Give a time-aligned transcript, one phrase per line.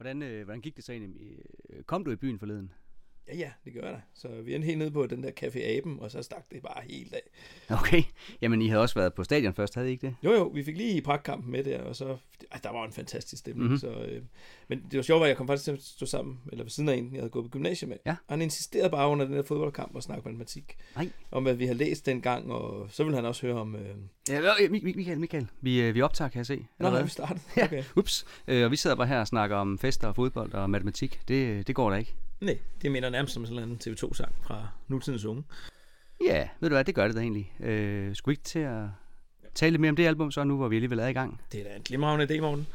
[0.00, 1.38] Hvordan, øh, hvordan gik det så egentlig?
[1.70, 2.72] Øh, kom du i byen forleden?
[3.28, 3.98] Ja, ja, det gør der.
[4.14, 6.82] Så vi endte helt nede på den der Café Aben, og så stak det bare
[6.88, 7.20] helt af.
[7.70, 8.02] Okay.
[8.42, 10.16] Jamen, I havde også været på stadion først, havde I ikke det?
[10.24, 12.16] Jo, jo, vi fik lige pragtkampen med der, og så...
[12.52, 13.80] Ej, der var en fantastisk stemning, Mhm.
[13.84, 14.00] mm-hmm.
[14.00, 14.06] så...
[14.06, 14.22] Øh,
[14.68, 16.88] men det var sjovt, at jeg kom faktisk til at stå sammen, eller ved siden
[16.88, 17.96] af en, jeg havde gået på gymnasiet med.
[18.06, 18.10] Ja.
[18.10, 20.76] Og han insisterede bare under den der fodboldkamp at snakke matematik.
[20.96, 21.08] Nej.
[21.30, 23.76] Om, hvad vi har læst dengang, og så ville han også høre om...
[23.76, 23.94] Øh...
[24.28, 25.46] Ja, øh, Mi- Mi- Michael, Michael.
[25.60, 26.66] Vi, øh, vi optager, kan jeg se.
[26.78, 27.42] Nå, har vi startet?
[27.56, 27.64] Ja.
[27.64, 27.84] Okay.
[27.96, 28.24] Ups.
[28.48, 31.20] Øh, og vi sidder bare her og snakker om fester og fodbold og matematik.
[31.28, 32.14] Det, det går da ikke.
[32.40, 35.44] Nej, det minder nærmest som sådan en TV2-sang fra nutidens unge.
[36.24, 37.52] Ja, ved du hvad, det gør det da egentlig.
[37.60, 38.84] Øh, skulle vi ikke til at
[39.54, 41.40] tale lidt mere om det album så nu, hvor vi alligevel er i gang?
[41.52, 42.66] Det er da en glimrende idé, Morten.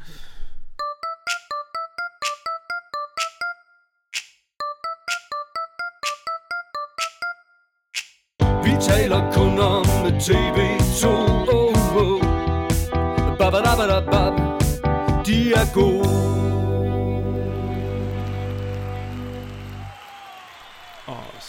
[8.64, 9.84] Vi taler kun om
[10.26, 11.06] TV2
[11.52, 12.20] oh, oh.
[13.38, 14.32] Babadabadabab.
[15.26, 16.35] De er gode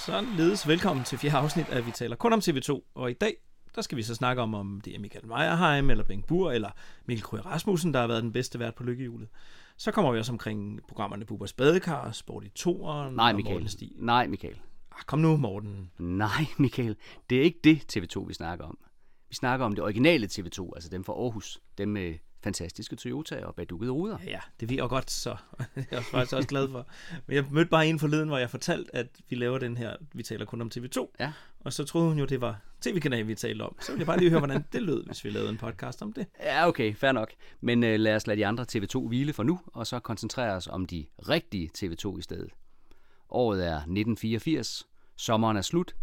[0.07, 2.91] således velkommen til fjerde afsnit af Vi taler kun om TV2.
[2.95, 3.35] Og i dag,
[3.75, 6.69] der skal vi så snakke om, om det er Michael Meyerheim, eller Bengt Bur, eller
[7.05, 9.27] Mikkel Krøger Rasmussen, der har været den bedste vært på lykkehjulet.
[9.77, 13.69] Så kommer vi også omkring programmerne Bubers Badekar, Sport i Toren Nej, og Michael.
[13.69, 13.91] Stig.
[13.95, 14.55] Nej, Michael.
[14.91, 15.91] Ah, kom nu, Morten.
[15.97, 16.95] Nej, Michael.
[17.29, 18.77] Det er ikke det TV2, vi snakker om.
[19.29, 21.61] Vi snakker om det originale TV2, altså dem fra Aarhus.
[21.77, 24.17] Dem med fantastiske Toyota og badukkede ruder.
[24.23, 25.29] Ja, ja, det ved jeg godt, så
[25.75, 26.87] det er jeg faktisk også glad for.
[27.27, 30.23] Men jeg mødte bare en forleden, hvor jeg fortalte, at vi laver den her, vi
[30.23, 31.15] taler kun om TV2.
[31.19, 31.31] Ja.
[31.59, 33.75] Og så troede hun jo, det var tv-kanalen, vi talte om.
[33.79, 36.13] Så ville jeg bare lige høre, hvordan det lød, hvis vi lavede en podcast om
[36.13, 36.27] det.
[36.39, 37.31] Ja, okay, fair nok.
[37.61, 40.67] Men øh, lad os lade de andre TV2 hvile for nu, og så koncentrere os
[40.67, 42.49] om de rigtige TV2 i stedet.
[43.29, 45.95] Året er 1984, sommeren er slut,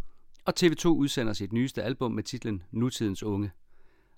[0.44, 3.50] og TV2 udsender sit nyeste album med titlen Nutidens Unge.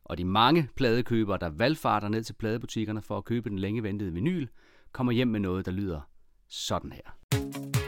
[0.09, 4.13] Og de mange pladekøbere, der valgfarter ned til pladebutikkerne for at købe den længe ventede
[4.13, 4.47] vinyl,
[4.93, 6.01] kommer hjem med noget, der lyder
[6.49, 7.86] sådan her.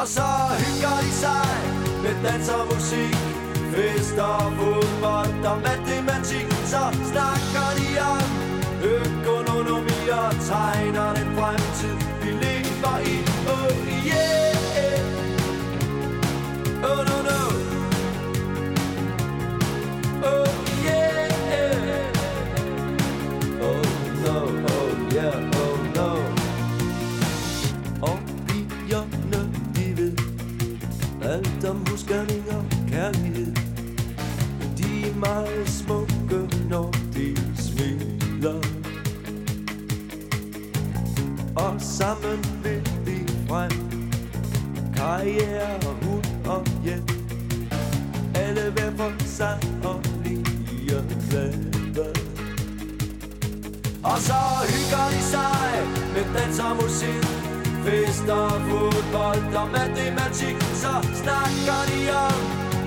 [0.00, 0.28] Og så
[0.62, 1.48] hygger de sig
[2.02, 3.16] med dans og musik.
[3.72, 6.46] Fest og fodbold og matematik.
[6.72, 8.22] Så snakker de om
[8.96, 12.05] økonomi og tegner den fremtid.
[45.06, 47.06] Karriere, hund og hjem.
[48.34, 52.12] Alle hver for sig og bliver glade
[54.04, 54.40] og så
[54.72, 55.68] hygger de sig
[56.14, 57.24] med dans og musik.
[57.84, 60.56] Fester, fodbold og matematik.
[60.82, 60.92] Så
[61.22, 62.40] snakker de om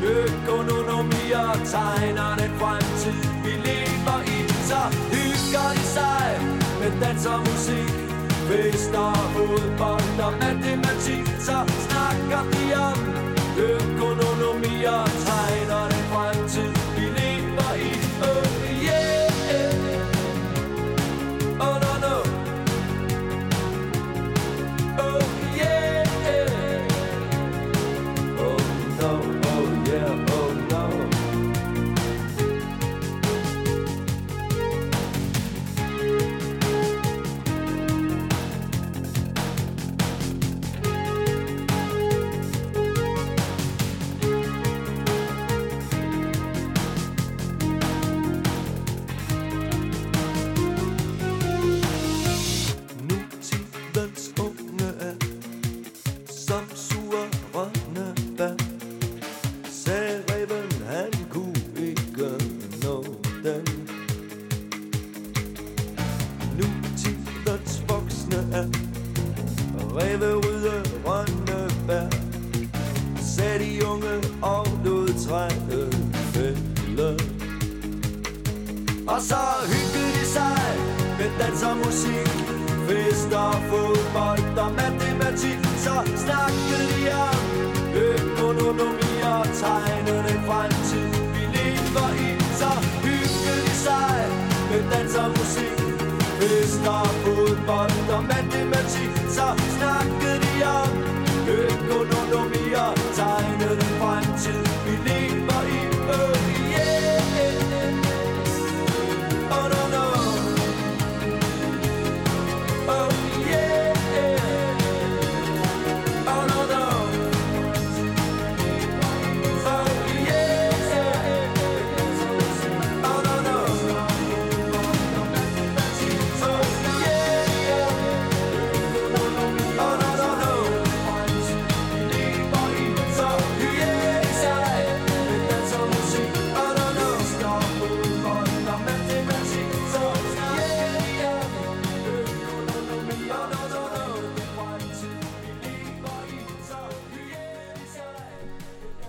[0.04, 4.40] økonomi og tegner den fremtid Vi lever i.
[4.70, 4.82] Så
[5.14, 6.28] hygger de sig
[6.82, 8.09] med dans og musik.
[8.50, 13.00] Hvis der er fodbold og matematik Så snakker de om
[13.72, 16.79] økonomi og tegner den fremtid
[96.40, 99.48] Fester, fodbold og matematik Så
[99.78, 100.92] snakkede de om
[101.48, 102.99] økonomier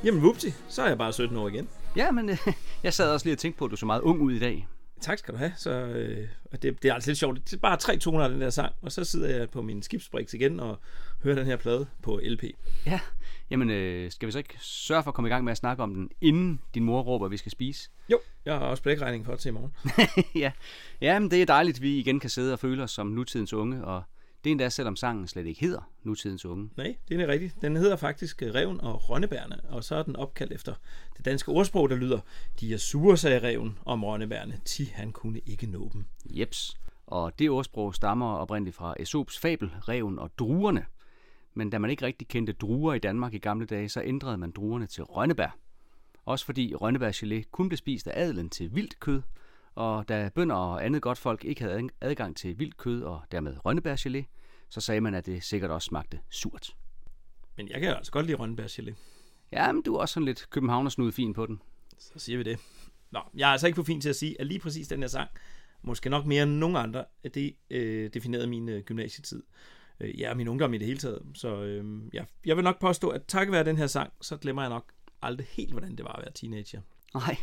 [0.05, 1.69] Jamen, vupti, så er jeg bare 17 år igen.
[1.97, 2.39] Ja, men øh,
[2.85, 4.69] jeg sad også lige og tænkte på, at du så meget ung ud i dag.
[5.01, 5.53] Tak skal du have.
[5.57, 7.39] Så, øh, og det, det er altså lidt sjovt.
[7.45, 9.83] Det er bare tre toner af den der sang, og så sidder jeg på min
[9.83, 10.79] skibsbriks igen og
[11.23, 12.45] hører den her plade på LP.
[12.87, 13.01] Ja,
[13.51, 15.83] jamen øh, skal vi så ikke sørge for at komme i gang med at snakke
[15.83, 17.91] om den, inden din mor råber, at vi skal spise?
[18.09, 19.73] Jo, jeg har også blækregning for til i morgen.
[20.43, 20.53] ja.
[21.01, 23.53] ja, men det er dejligt, at vi igen kan sidde og føle os som nutidens
[23.53, 24.03] unge, og
[24.45, 26.71] det er endda selvom sangen slet ikke hedder nutidens unge.
[26.77, 27.55] Nej, det er rigtigt.
[27.63, 30.75] Den hedder faktisk øh, Reven og Rønnebærne, og så er den opkaldt efter
[31.17, 32.21] det danske ordsprog, der lyder,
[32.61, 36.05] de er sure, sagde reven om Rønnebærne, ti han kunne ikke nå dem.
[36.25, 36.77] Jeps.
[37.07, 40.87] Og det ordsprog stammer oprindeligt fra Aesops fabel, Reven og druerne.
[41.55, 44.51] Men da man ikke rigtig kendte druer i Danmark i gamle dage, så ændrede man
[44.51, 45.57] druerne til rønnebær.
[46.25, 49.23] Også fordi rønnebærgelé kun blev spist af adelen til vildt kød,
[49.75, 53.57] og da bønder og andet godt folk ikke havde adgang til vildt kød og dermed
[53.67, 54.25] rønnebærgelé,
[54.69, 56.77] så sagde man, at det sikkert også smagte surt.
[57.57, 58.95] Men jeg kan altså godt lide Rønnebærgelé.
[59.53, 61.63] Ja, men du er også sådan lidt københavnersnud fin på den.
[61.99, 62.59] Så siger vi det.
[63.11, 65.09] Nå, jeg er altså ikke for fin til at sige, at lige præcis den her
[65.09, 65.31] sang,
[65.83, 69.43] måske nok mere end nogen andre, at det øh, definerede min øh, gymnasietid.
[70.01, 71.23] Øh, ja, min ungdom i det hele taget.
[71.35, 74.63] Så øh, jeg, jeg vil nok påstå, at takket være den her sang, så glemmer
[74.63, 76.81] jeg nok aldrig helt, hvordan det var at være teenager.
[77.15, 77.37] Nej,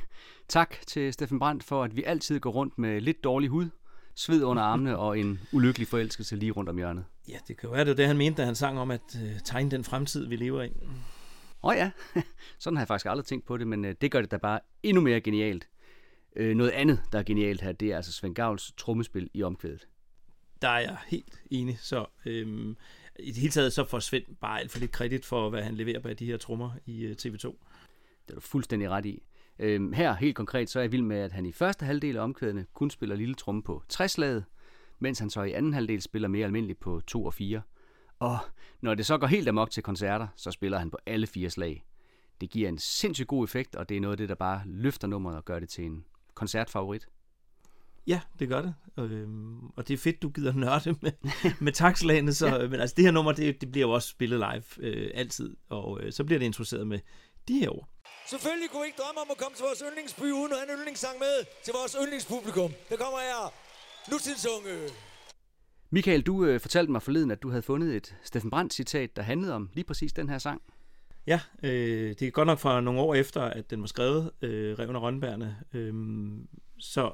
[0.47, 3.69] tak til Steffen Brandt for, at vi altid går rundt med lidt dårlig hud,
[4.15, 7.05] sved under armene og en ulykkelig forelskelse lige rundt om hjørnet.
[7.27, 9.01] Ja, det kan jo være, det var det, han mente, da han sang om at
[9.23, 10.71] øh, tegne den fremtid, vi lever i.
[11.63, 11.91] Åh oh ja,
[12.59, 14.59] sådan har jeg faktisk aldrig tænkt på det, men øh, det gør det da bare
[14.83, 15.67] endnu mere genialt.
[16.35, 19.87] Øh, noget andet, der er genialt her, det er altså Svend Gavls trommespil i omkvædet.
[20.61, 21.79] Der er jeg helt enig.
[21.81, 22.77] Så øhm,
[23.19, 25.75] i det hele taget så får Svend bare alt for lidt kredit for, hvad han
[25.75, 27.47] leverer bag de her trommer i øh, TV2.
[28.27, 29.23] Det er du fuldstændig ret i.
[29.59, 32.21] Øhm, her helt konkret, så er jeg vild med, at han i første halvdel af
[32.21, 34.45] omkvædene kun spiller lille tromme på 60 laget,
[34.99, 37.61] mens han så i anden halvdel spiller mere almindeligt på 2 og 4.
[38.19, 38.37] Og
[38.81, 41.85] når det så går helt amok til koncerter, så spiller han på alle fire slag.
[42.41, 45.07] Det giver en sindssygt god effekt, og det er noget af det, der bare løfter
[45.07, 47.07] nummeret og gør det til en koncertfavorit.
[48.07, 48.73] Ja, det gør det.
[48.97, 51.11] Øhm, og det er fedt, du gider nørde med,
[51.65, 52.33] med takslagene.
[52.33, 52.67] Så, ja.
[52.67, 55.55] Men altså, det her nummer, det, det bliver jo også spillet live øh, altid.
[55.69, 56.99] Og øh, så bliver det introduceret med
[57.47, 57.89] de her ord.
[58.29, 60.77] Selvfølgelig kunne vi ikke drømme om at komme til vores yndlingsby uden at have en
[60.77, 62.71] yndlingssang med til vores yndlingspublikum.
[62.89, 63.53] Der kommer her.
[64.11, 64.93] Nutidsunge.
[65.89, 69.21] Michael, du øh, fortalte mig forleden, at du havde fundet et Steffen Brandt citat, der
[69.21, 70.61] handlede om lige præcis den her sang.
[71.27, 74.79] Ja, øh, det er godt nok fra nogle år efter, at den var skrevet, øh,
[74.79, 75.57] Reven og Rønbærne.
[75.73, 75.93] Øh,
[76.79, 77.13] så,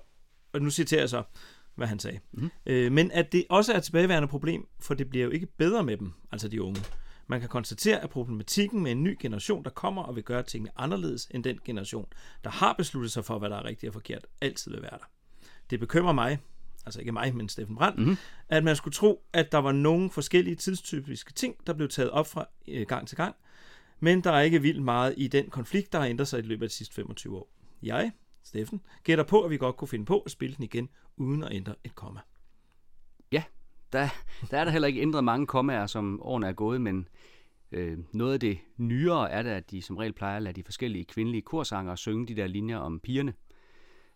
[0.53, 1.23] og nu citerer jeg så,
[1.75, 2.19] hvad han sagde.
[2.31, 2.49] Mm.
[2.65, 5.83] Øh, men at det også er et tilbageværende problem, for det bliver jo ikke bedre
[5.83, 6.81] med dem, altså de unge.
[7.27, 10.71] Man kan konstatere, at problematikken med en ny generation, der kommer og vil gøre tingene
[10.75, 12.05] anderledes end den generation,
[12.43, 15.09] der har besluttet sig for, hvad der er rigtigt og forkert, altid vil være der.
[15.69, 16.39] Det bekymrer mig,
[16.85, 18.17] altså ikke mig, men Steffen Brandt, mm-hmm.
[18.49, 22.27] at man skulle tro, at der var nogle forskellige tidstypiske ting, der blev taget op
[22.27, 23.35] fra øh, gang til gang,
[23.99, 26.63] men der er ikke vildt meget i den konflikt, der har ændret sig i løbet
[26.63, 27.49] af de sidste 25 år.
[27.83, 28.11] Jeg,
[28.43, 31.53] Steffen, gætter på, at vi godt kunne finde på at spille den igen, uden at
[31.53, 32.19] ændre et komma.
[33.93, 34.09] Der,
[34.51, 37.07] der er der heller ikke ændret mange kommaer, som årene er gået, men
[37.71, 40.63] øh, noget af det nyere er det, at de som regel plejer at lade de
[40.63, 43.33] forskellige kvindelige korsanger synge de der linjer om pigerne.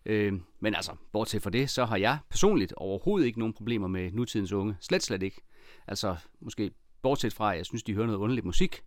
[0.06, 4.12] Øh, men altså, bortset fra det, så har jeg personligt overhovedet ikke nogen problemer med
[4.12, 4.76] nutidens unge.
[4.80, 5.40] Slet, slet ikke.
[5.86, 6.70] Altså, måske
[7.02, 8.82] bortset fra, at jeg synes, de hører noget underligt musik.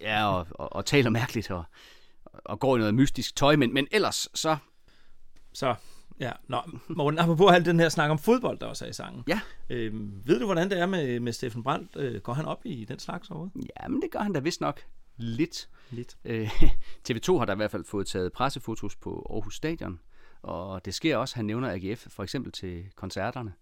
[0.00, 1.64] Ja, og, og, og taler mærkeligt og,
[2.24, 4.56] og går i noget mystisk tøj, men, men ellers så...
[5.52, 5.74] Så,
[6.20, 6.32] ja.
[6.48, 9.24] Nå, Morten, apropos alt den her snak om fodbold, der også er i sangen.
[9.28, 9.40] Ja.
[9.70, 11.90] Øhm, ved du, hvordan det er med, med Steffen Brandt?
[11.96, 13.70] Øh, går han op i den slags overhovedet?
[13.82, 14.80] Ja, men det gør han da vist nok.
[15.16, 15.68] lidt.
[15.90, 16.16] Lidt.
[16.24, 16.62] Øh,
[17.10, 20.00] TV2 har der i hvert fald fået taget pressefotos på Aarhus Stadion,
[20.42, 23.52] og det sker også, han nævner AGF for eksempel til koncerterne.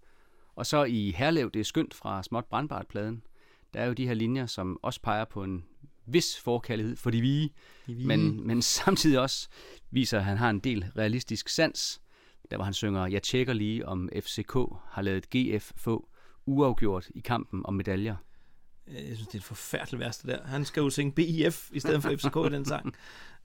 [0.56, 3.23] Og så i Herlev, det er skønt fra Småt Brandbart-pladen,
[3.75, 5.64] der er jo de her linjer, som også peger på en
[6.06, 7.52] vis forkærlighed for de vige,
[7.87, 8.06] De vige.
[8.09, 9.49] men, men samtidig også
[9.90, 12.00] viser, at han har en del realistisk sans,
[12.50, 14.52] der hvor han synger, jeg tjekker lige, om FCK
[14.90, 16.08] har lavet GF få
[16.46, 18.16] uafgjort i kampen om medaljer.
[18.88, 20.44] Øh, Jeg synes, det er et forfærdeligt værste der.
[20.44, 22.94] Han skal jo synge BIF i stedet for FCK i den sang.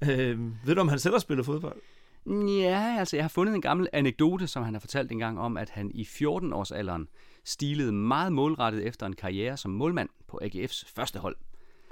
[0.10, 1.78] Øh, ved du, om han selv har spillet fodbold?
[2.60, 5.58] Ja, altså jeg har fundet en gammel anekdote, som han har fortalt en gang om,
[5.58, 7.08] at han i 14-årsalderen
[7.46, 11.36] stilede meget målrettet efter en karriere som målmand på AGF's første hold.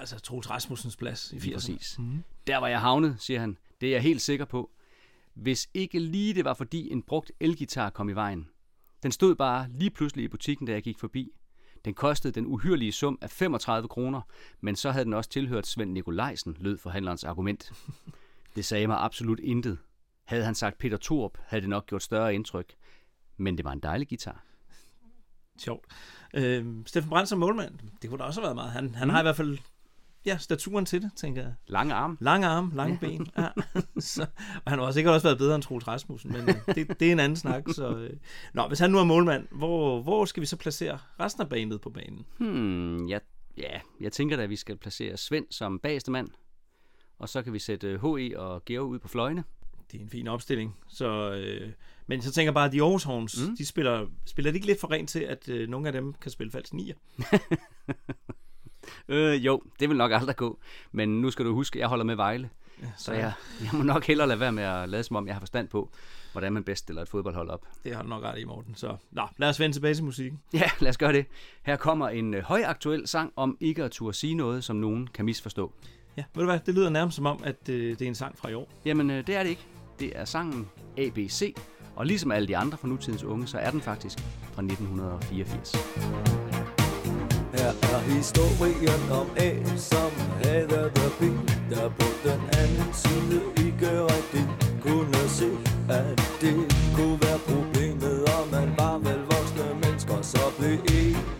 [0.00, 1.42] Altså Troels Rasmussens plads i 80'erne.
[1.44, 1.98] Lige præcis.
[1.98, 2.22] Mhm.
[2.46, 3.56] Der var jeg havnet, siger han.
[3.80, 4.70] Det er jeg helt sikker på.
[5.36, 8.48] Hvis ikke lige det var fordi en brugt elgitar kom i vejen.
[9.02, 11.30] Den stod bare lige pludselig i butikken, da jeg gik forbi.
[11.84, 14.20] Den kostede den uhyrlige sum af 35 kroner,
[14.60, 17.72] men så havde den også tilhørt Svend Nikolajsen, lød forhandlerens argument.
[18.56, 19.78] Det sagde mig absolut intet.
[20.24, 22.74] Havde han sagt Peter Torp, havde det nok gjort større indtryk.
[23.36, 24.44] Men det var en dejlig guitar.
[25.58, 25.86] Sjovt.
[26.34, 28.70] Øh, Steffen Brandt som målmand, det kunne da også have været meget.
[28.70, 29.58] Han, han har i hvert fald
[30.26, 31.54] ja, staturen til det, tænker jeg.
[31.66, 32.18] Lange arm.
[32.20, 33.26] Lange arme, lange ben.
[33.38, 33.48] Ja.
[33.98, 34.26] så,
[34.64, 37.12] og han har sikkert også været bedre end Troels Rasmussen, men øh, det, det er
[37.12, 37.64] en anden snak.
[37.74, 38.16] Så, øh.
[38.54, 41.80] Nå, hvis han nu er målmand, hvor, hvor skal vi så placere resten af banet
[41.80, 42.26] på banen?
[42.38, 43.18] Hmm, ja,
[43.56, 46.28] ja, jeg tænker da, at vi skal placere Svend som bageste mand.
[47.18, 48.38] Og så kan vi sætte H.E.
[48.38, 49.44] og Georg ud på fløjene.
[49.92, 50.76] Det er en fin opstilling.
[50.88, 51.72] Så, øh,
[52.06, 53.56] men så tænker jeg bare, at de Aarhus Horns, mm.
[53.56, 56.30] de spiller, spiller de ikke lidt for rent til, at øh, nogle af dem kan
[56.30, 56.94] spille falsk nier?
[59.08, 60.58] Øh, jo, det vil nok aldrig gå.
[60.92, 62.50] Men nu skal du huske, at jeg holder med Vejle.
[62.82, 65.34] Ja, Så jeg, jeg må nok hellere lade være med at lade som om, jeg
[65.34, 65.90] har forstand på,
[66.32, 67.66] hvordan man bedst stiller et fodboldhold op.
[67.84, 68.74] Det har du nok ret i, Morten.
[68.74, 70.40] Så nå, lad os vende tilbage til musikken.
[70.52, 71.26] Ja, lad os gøre det.
[71.62, 75.24] Her kommer en øh, højaktuel sang om ikke at turde sige noget, som nogen kan
[75.24, 75.72] misforstå.
[76.16, 78.38] Ja, ved du hvad, det lyder nærmest som om, at øh, det er en sang
[78.38, 78.68] fra i år.
[78.84, 79.66] Jamen, øh, det er det ikke.
[80.00, 81.56] Det er sangen ABC,
[81.96, 84.18] og ligesom alle de andre fra nutidens unge, så er den faktisk
[84.52, 86.55] fra 1984.
[87.54, 90.10] Her er historien om A, som
[90.42, 91.22] hader the B,
[91.70, 94.46] der på den anden side ikke rigtig
[94.82, 95.50] kunne se,
[95.88, 96.56] at det
[96.96, 101.35] kunne være problemet, og man var vel voksne mennesker, så blev ikke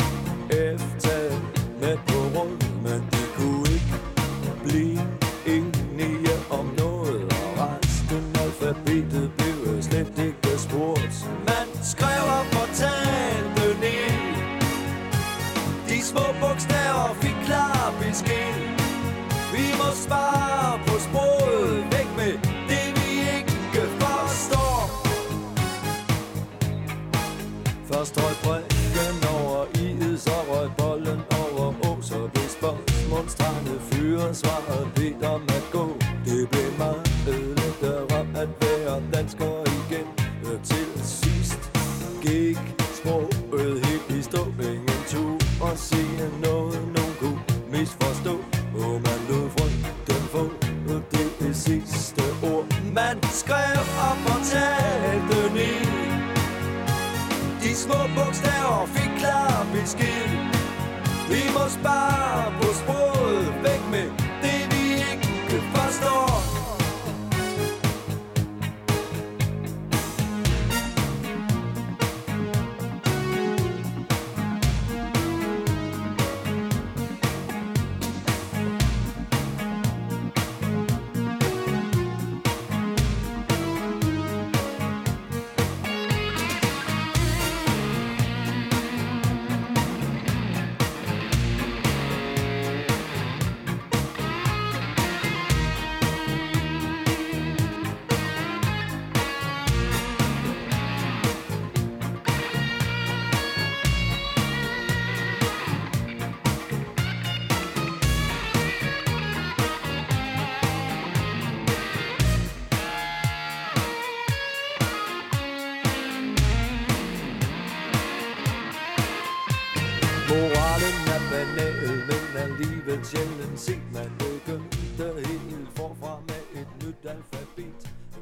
[28.07, 35.25] strøg prikken over i'et Så røg bollen over å Så blev spørgsmålstegnet fyret Svaret bedt
[35.25, 35.87] om at gå.
[36.27, 37.07] Det blev meget
[37.59, 38.03] lettere
[38.43, 40.07] at være dansker igen
[40.47, 41.63] øh, Til sidst
[42.23, 42.59] gik
[42.99, 44.43] sproget helt i stå.
[44.73, 47.41] Ingen tur og sige noget Nogen kunne
[47.73, 48.35] misforstå.
[48.83, 50.45] Og man lod frygten få
[50.91, 52.23] øh, det er sidste
[52.53, 52.67] ord
[52.99, 55.16] Man skrev og fortalte
[57.87, 60.31] små bogstaver fik klar besked
[61.29, 62.96] Vi må spare på sprog.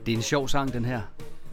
[0.07, 1.03] Det er en sjov sang, den her.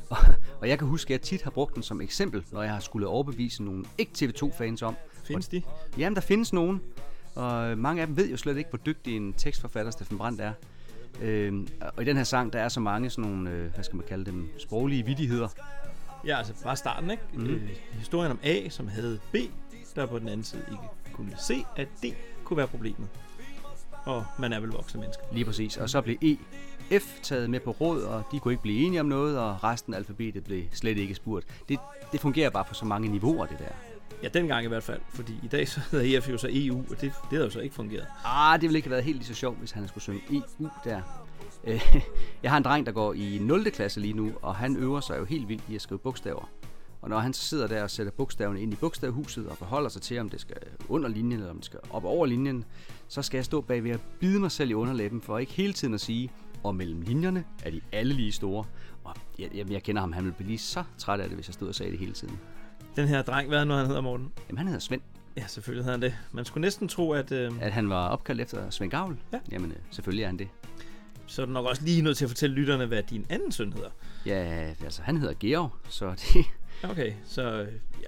[0.10, 0.18] Og-
[0.62, 2.80] Og jeg kan huske, at jeg tit har brugt den som eksempel, når jeg har
[2.80, 4.96] skulle overbevise nogle ikke TV2-fans om.
[5.24, 5.62] Findes de?
[5.98, 6.82] Jamen, der findes nogen,
[7.36, 10.54] og mange af dem ved jo slet ikke, hvor dygtig en tekstforfatter Steffen Brandt er.
[11.22, 13.96] Øhm, og i den her sang, der er så mange sådan nogle, øh, hvad skal
[13.96, 15.48] man kalde dem, sproglige vidigheder.
[16.26, 17.24] Ja, altså bare starten, ikke?
[17.34, 17.46] Mm.
[17.46, 19.36] Øh, historien om A, som havde B,
[19.96, 20.84] der på den anden side ikke
[21.14, 22.06] kunne se, at D
[22.44, 23.08] kunne være problemet.
[24.06, 25.24] Og man er vel voksne mennesker.
[25.32, 25.78] Lige præcis.
[25.78, 26.38] Og så blev E,
[27.00, 29.94] F taget med på råd, og de kunne ikke blive enige om noget, og resten
[29.94, 31.46] af alfabetet blev slet ikke spurgt.
[31.70, 31.80] Det,
[32.12, 33.74] det fungerer bare på så mange niveauer, det der.
[34.24, 36.90] Ja, dengang i hvert fald, fordi i dag så hedder EF jo så EU, og
[36.90, 38.06] det, det havde jo så ikke fungeret.
[38.26, 40.70] Ah, det ville ikke have været helt lige så sjovt, hvis han skulle synge EU
[40.84, 41.02] der.
[41.64, 41.96] Øh,
[42.44, 43.72] Jeg har en dreng, der går i 0.
[43.72, 46.50] klasse lige nu, og han øver sig jo helt vildt i at skrive bogstaver.
[47.02, 50.02] Og når han så sidder der og sætter bogstaverne ind i bogstavhuset og forholder sig
[50.02, 50.58] til, om det skal
[50.90, 52.66] under linjen eller om det skal op over linjen,
[53.12, 55.94] så skal jeg stå bagved og bide mig selv i underlæben for ikke hele tiden
[55.94, 56.32] at sige,
[56.64, 58.66] og mellem linjerne er de alle lige store.
[59.04, 61.48] Og jeg, jeg, jeg kender ham, han ville blive lige så træt af det, hvis
[61.48, 62.40] jeg stod og sagde det hele tiden.
[62.96, 64.32] Den her dreng, hvad er nu, han hedder, Morten?
[64.50, 65.02] Jamen, han hedder Svend.
[65.38, 66.16] Ja, selvfølgelig hedder han det.
[66.32, 69.18] Man skulle næsten tro, at øh, At han var opkaldt efter Svend Gavl?
[69.34, 69.40] Ja.
[69.52, 70.48] Jamen, øh, selvfølgelig er han det.
[71.26, 73.74] så er du nok også lige nødt til at fortælle lytterne, hvad din anden søn
[73.74, 73.90] hedder.
[74.26, 74.34] Ja,
[74.84, 76.46] altså han hedder Georg, så det,
[76.84, 77.68] Okay, så,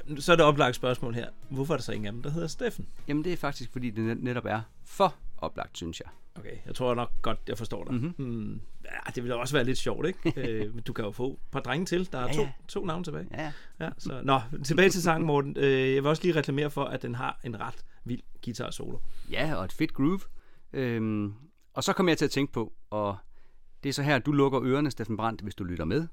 [0.09, 1.27] ja, så er det oplagt spørgsmål her.
[1.49, 2.87] Hvorfor er der så ingen af dem, der hedder Steffen?
[3.07, 6.09] jamen, det er faktisk, fordi det net- netop er for oplagt, synes jeg.
[6.35, 7.93] Okay, jeg tror nok godt, jeg forstår dig.
[7.93, 8.13] Mhm.
[8.17, 10.33] Mm, ja, det ville også være lidt sjovt, ikke?
[10.65, 12.11] øh, men du kan jo få et par drenge til.
[12.11, 12.51] Der er Ja, to, ja.
[12.67, 13.27] to navne tilbage.
[13.31, 15.57] Ja, Ja, så, nå, tilbage til sangen, Morten.
[15.57, 18.97] Øh, jeg vil også lige reklamere for, at den har en ret vild guitar solo.
[19.31, 20.19] ja og et fedt groove.
[20.73, 21.33] Øhm,
[21.73, 23.17] og så kom jeg til at tænke på, og
[23.83, 26.07] det er så her, du lukker ørerne, Steffen Brandt, hvis du lytter med,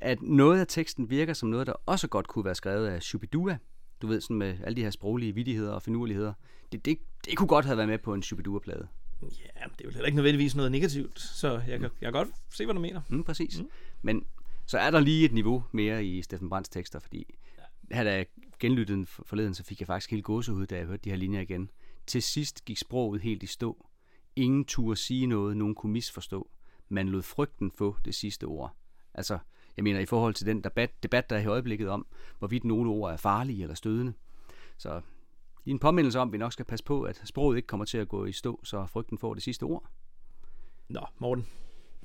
[0.00, 3.58] at noget af teksten virker som noget, der også godt kunne være skrevet af Shubidua.
[4.02, 6.32] Du ved, sådan med alle de her sproglige vidigheder og finurligheder.
[6.72, 8.88] Det, det, det kunne godt have været med på en Shubidua-plade.
[9.22, 9.26] Ja,
[9.66, 12.28] men det er jo heller ikke nødvendigvis noget negativt, så jeg kan, jeg kan godt
[12.54, 13.00] se, hvad du mener.
[13.08, 13.58] Mm, præcis.
[13.58, 13.68] Mm.
[14.02, 14.24] Men
[14.66, 17.34] så er der lige et niveau mere i Steffen Brandts tekster, fordi
[17.92, 18.26] her da jeg
[18.58, 21.16] genlyttede den for- forleden, så fik jeg faktisk helt gåsehud, da jeg hørte de her
[21.16, 21.70] linjer igen.
[22.06, 23.86] Til sidst gik sproget helt i stå.
[24.36, 26.50] Ingen turde sige noget, nogen kunne misforstå.
[26.88, 28.76] Man lod frygten få det sidste ord.
[29.14, 29.38] Altså,
[29.76, 32.06] jeg mener i forhold til den debat, debat der er i øjeblikket om,
[32.38, 34.12] hvorvidt nogle ord er farlige eller stødende.
[34.78, 35.00] Så
[35.64, 37.98] lige en påmindelse om, at vi nok skal passe på, at sproget ikke kommer til
[37.98, 39.84] at gå i stå, så frygten får det sidste ord.
[40.88, 41.46] Nå, Morten.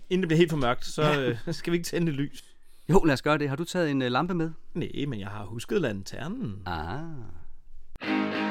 [0.09, 2.55] Inden det bliver helt for mørkt, så øh, skal vi ikke tænde lys.
[2.89, 3.50] Jo, lad os gøre det.
[3.50, 4.51] Har du taget en øh, lampe med?
[4.74, 6.61] Nej, men jeg har husket lanternen.
[6.65, 8.47] Ah.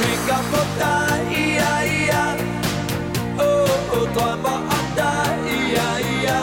[0.00, 1.12] Tænker på dig,
[1.58, 1.74] ja,
[2.10, 2.24] ja.
[3.38, 5.38] Åh, oh, drømmer om dig,
[5.76, 5.90] ja,
[6.26, 6.42] ja.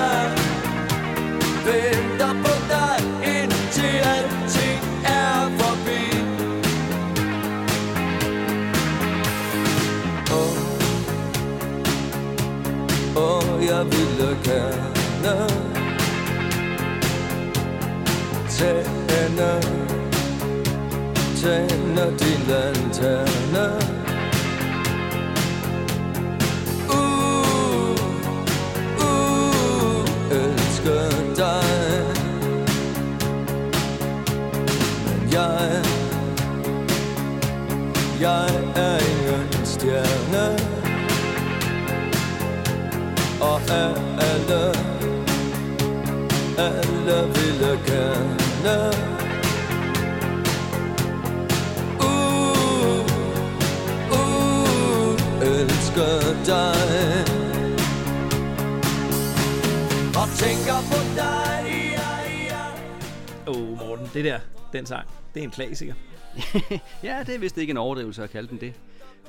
[1.65, 6.03] Venter på dig indtil alting er forbi.
[10.31, 10.57] Åh
[13.15, 14.89] oh jeg ville gerne
[18.49, 19.78] tænde,
[21.41, 23.67] tænder din lanterne.
[26.89, 27.91] Uh,
[29.06, 32.06] uh, elsker dig.
[35.06, 35.84] Men jeg,
[38.21, 40.60] jeg er ingen stjerne
[43.41, 44.73] og er alle,
[46.58, 49.18] alle ville gerne.
[55.99, 57.25] Elsker dig.
[60.21, 62.09] Og tænker på dig, ja,
[62.49, 62.65] ja.
[63.47, 64.39] Åh, oh, Morten, det der,
[64.73, 65.93] den sang, det er en klassiker.
[67.03, 68.73] ja, det er vist ikke en overdrivelse at kalde den det.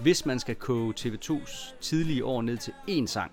[0.00, 3.32] Hvis man skal koge TV2's tidlige år ned til én sang,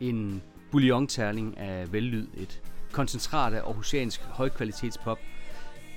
[0.00, 5.18] en bouillon-terling af vellyd, et koncentrat af aarhusiansk højkvalitetspop,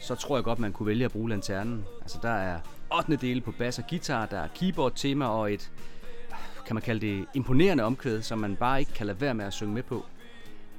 [0.01, 1.85] så tror jeg godt, man kunne vælge at bruge lanternen.
[2.01, 2.59] Altså, der er
[2.97, 3.15] 8.
[3.15, 5.71] dele på bas og guitar, der er keyboard-tema og et,
[6.69, 9.53] kan man kalde det, imponerende omkvæd, som man bare ikke kan lade være med at
[9.53, 10.05] synge med på.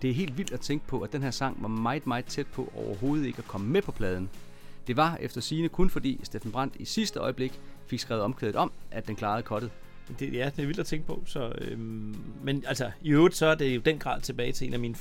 [0.03, 2.46] Det er helt vildt at tænke på, at den her sang var meget, meget tæt
[2.46, 4.31] på overhovedet ikke at komme med på pladen.
[4.87, 8.72] Det var efter sigende kun fordi Steffen Brandt i sidste øjeblik fik skrevet omkvædet om,
[8.90, 9.70] at den klarede kottet.
[10.18, 11.22] Det, ja, det er vildt at tænke på.
[11.26, 14.74] Så, øhm, men altså, i øvrigt så er det jo den grad tilbage til en
[14.74, 14.94] af mine...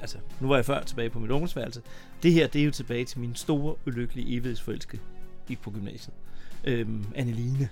[0.00, 1.82] Altså, nu var jeg før tilbage på mit ungdomsværelse.
[2.22, 5.00] Det her, det er jo tilbage til min store, ulykkelige evighedsforelske
[5.48, 6.14] i på gymnasiet.
[6.64, 7.68] Øhm, Anneline.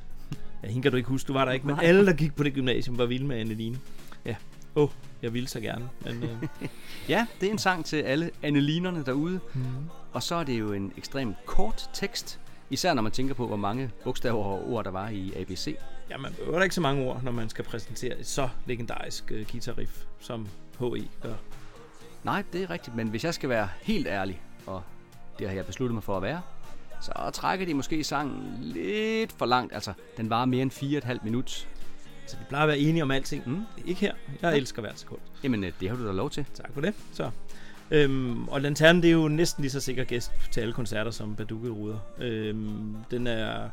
[0.62, 1.84] Ja, hende kan du ikke huske, du var der ikke, men Nej.
[1.84, 3.78] alle, der gik på det gymnasium, var vilde med Anneline.
[4.24, 4.36] Ja,
[4.74, 4.88] åh, oh,
[5.22, 5.88] jeg ville så gerne.
[6.04, 6.42] Men, øh,
[7.08, 9.40] Ja, det er en sang til alle annelinerne derude.
[9.54, 9.62] mm.
[10.12, 13.56] Og så er det jo en ekstremt kort tekst, især når man tænker på, hvor
[13.56, 15.76] mange bogstaver og ord der var i ABC.
[16.10, 19.24] Ja, man behøver da ikke så mange ord, når man skal præsentere et så legendarisk
[19.34, 20.48] uh, guitarriff, som
[20.78, 21.02] H.E.
[21.22, 21.34] gør.
[22.24, 24.82] Nej, det er rigtigt, men hvis jeg skal være helt ærlig, og
[25.38, 26.40] det har jeg besluttet mig for at være,
[27.02, 29.74] så trækker de måske sangen lidt for langt.
[29.74, 31.68] Altså, den var mere end 4,5 minut.
[32.26, 33.42] Så vi plejer at være enige om alting.
[33.48, 33.62] Mm.
[33.86, 34.14] Ikke her.
[34.42, 35.20] Jeg elsker hvert sekund.
[35.44, 36.46] Jamen, øh, det har du da lov til.
[36.54, 36.94] Tak for det.
[37.12, 37.30] Så.
[37.90, 41.36] Øhm, og Lanternen, det er jo næsten lige så sikker gæst til alle koncerter som
[41.36, 41.98] Baduke Ruder.
[42.18, 43.68] Øhm, den er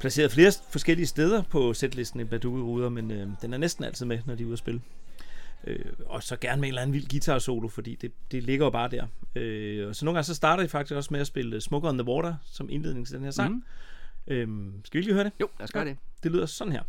[0.00, 4.06] placeret flere forskellige steder på setlisten i Baduke Ruder, men øh, den er næsten altid
[4.06, 4.80] med, når de er ude at spille.
[5.64, 8.66] Øh, og så gerne med en eller anden vild guitar solo, fordi det, det ligger
[8.66, 9.06] jo bare der.
[9.34, 11.98] Øh, og så nogle gange så starter de faktisk også med at spille Smoker on
[11.98, 13.54] the Water som indledning til den her sang.
[13.54, 13.62] Mm.
[14.26, 15.32] Øhm, skal vi lige høre det?
[15.40, 15.96] Jo, lad os gøre det.
[16.22, 16.82] Det lyder sådan her.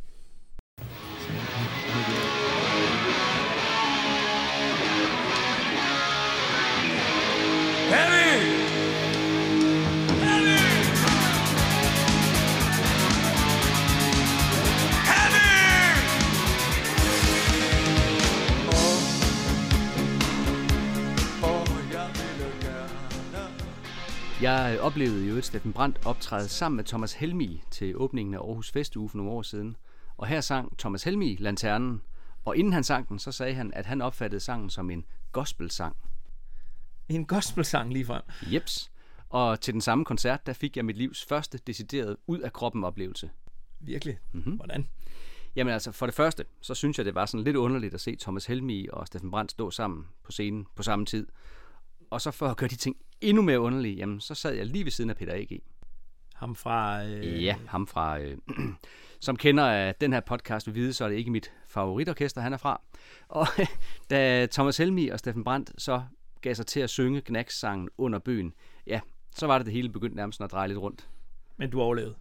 [24.41, 28.71] Jeg oplevede jo et Steffen Brandt optræde sammen med Thomas Helmi til åbningen af Aarhus
[28.71, 29.77] Festuge for nogle år siden.
[30.17, 32.01] Og her sang Thomas Helmi Lanternen,
[32.45, 35.95] og inden han sang den, så sagde han, at han opfattede sangen som en gospelsang.
[37.09, 38.21] En gospelsang lige frem.
[38.41, 38.91] Jeps.
[39.29, 42.83] Og til den samme koncert, der fik jeg mit livs første decideret ud af kroppen
[42.83, 43.29] oplevelse.
[43.79, 44.17] Virkelig.
[44.31, 44.39] Mhm.
[44.39, 44.55] Mm-hmm.
[44.55, 44.87] Hvordan?
[45.55, 48.15] Jamen altså, for det første, så synes jeg, det var sådan lidt underligt at se
[48.15, 51.27] Thomas Helmi og Steffen Brandt stå sammen på scenen på samme tid.
[52.09, 54.83] Og så for at gøre de ting endnu mere underlige, jamen så sad jeg lige
[54.83, 55.61] ved siden af Peter A.G.
[56.35, 57.05] Ham fra...
[57.05, 58.19] Øh, Ja, ham fra...
[58.19, 58.37] Øh,
[59.19, 62.53] som kender af den her podcast vil vide, så er det ikke mit favoritorkester, han
[62.53, 62.81] er fra.
[63.27, 63.47] Og
[64.09, 66.03] da Thomas Helmi og Steffen Brandt så
[66.41, 68.53] gav sig til at synge Knacks-sangen under bøen,
[68.87, 68.99] ja,
[69.35, 71.07] så var det det hele begyndt nærmest at dreje lidt rundt.
[71.57, 72.15] Men du overlevede.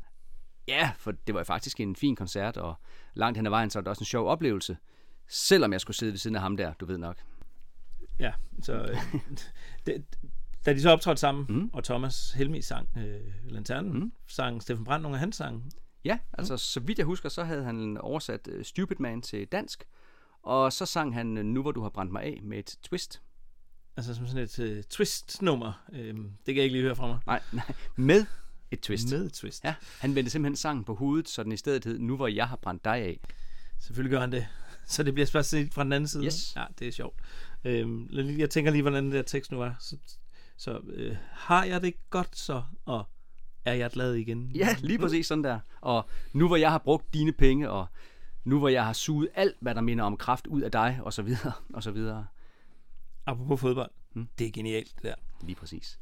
[0.69, 2.75] Ja, for det var faktisk en fin koncert, og
[3.15, 4.77] langt hen ad vejen, så var det også en sjov oplevelse.
[5.29, 7.17] Selvom jeg skulle sidde ved siden af ham der, du ved nok.
[8.19, 8.73] Ja, så...
[8.75, 8.97] Øh,
[9.87, 10.05] det,
[10.67, 11.55] da de så optrådte sammen, Mm.
[11.55, 11.71] mm.
[11.73, 13.99] og Thomas Helmi sang øh, Lanternen, Mm.
[13.99, 14.13] mm.
[14.29, 15.63] sang Steffen Brandt nogle af hans sange.
[16.05, 19.85] Ja, altså så vidt jeg husker, så havde han oversat uh, Stupid Man til dansk,
[20.43, 23.23] og så sang han uh, Nu hvor du har brændt mig af med et twist.
[23.97, 25.85] Altså som sådan et øh, twist-nummer.
[25.93, 27.19] Øh, det kan jeg ikke lige høre fra mig.
[27.27, 28.27] Nej, nej, med
[28.71, 29.11] et twist.
[29.13, 29.65] Med et twist.
[29.65, 32.49] Ja, han vendte simpelthen sangen på hovedet, så den i stedet hed Nu hvor jeg
[32.49, 33.21] har brændt dig af.
[33.79, 34.47] Selvfølgelig gør han det.
[34.87, 36.25] Så det bliver set fra den anden side.
[36.25, 36.57] Yes.
[36.57, 37.21] Ja, det er sjovt.
[37.67, 39.77] Øhm, lige- jeg tænker lige, hvordan den der tekst nu var.
[39.81, 39.97] Så,
[40.57, 43.05] så øh, har jeg det godt så, og
[43.65, 44.51] er jeg glad igen?
[44.55, 45.61] Ja, lige præcis sådan der.
[45.81, 47.87] Og nu hvor jeg har brugt dine penge, og
[48.45, 51.13] nu hvor jeg har suget alt, hvad der minder om kraft ud af dig, og
[51.13, 52.27] så videre, og så videre.
[53.27, 53.91] Apropos fodbold.
[54.15, 54.29] Mm.
[54.39, 55.15] Det er genialt, det der.
[55.43, 56.01] Lige præcis.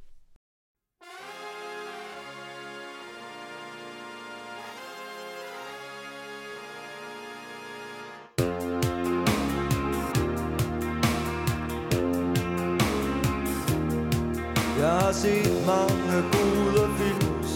[15.04, 17.50] Har set mange gode films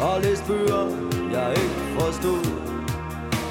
[0.00, 0.84] Og læst bøger,
[1.32, 2.44] jeg ikke forstod.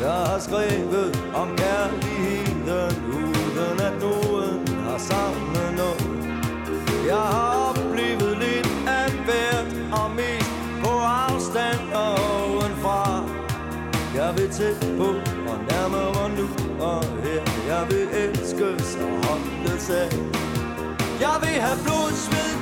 [0.02, 6.06] Jeg har skrevet om kærligheden Uden at nogen har savnet noget
[7.08, 10.52] Jeg har oplevet lidt af hvert Og mest
[10.84, 10.92] på
[11.26, 13.24] afstand og ovenfra
[14.16, 15.10] Jeg vil tæt på
[15.52, 16.48] og nærmere nu
[16.80, 17.42] og her.
[17.68, 20.34] Jeg vil elskes og holdes af
[21.20, 22.54] jeg vil have blod, sved,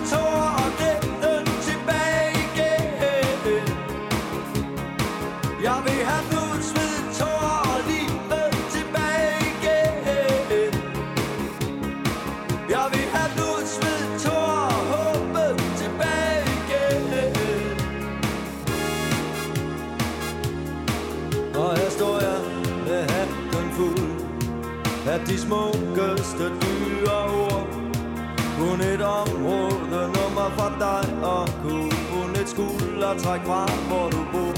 [30.81, 34.53] dig og kun et skuldertræk fra, hvor du bor.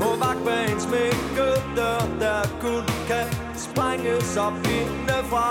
[0.00, 0.86] På vagtbanens
[1.76, 5.48] dør, der kun kan sprænges op indefra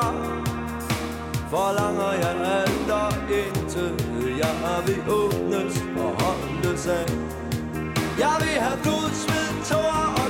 [1.50, 3.94] Forlanger jeg alt og intet
[4.38, 7.06] Jeg vil åbnes og holdes af
[8.20, 10.21] Jeg vil have blod, sved, tårer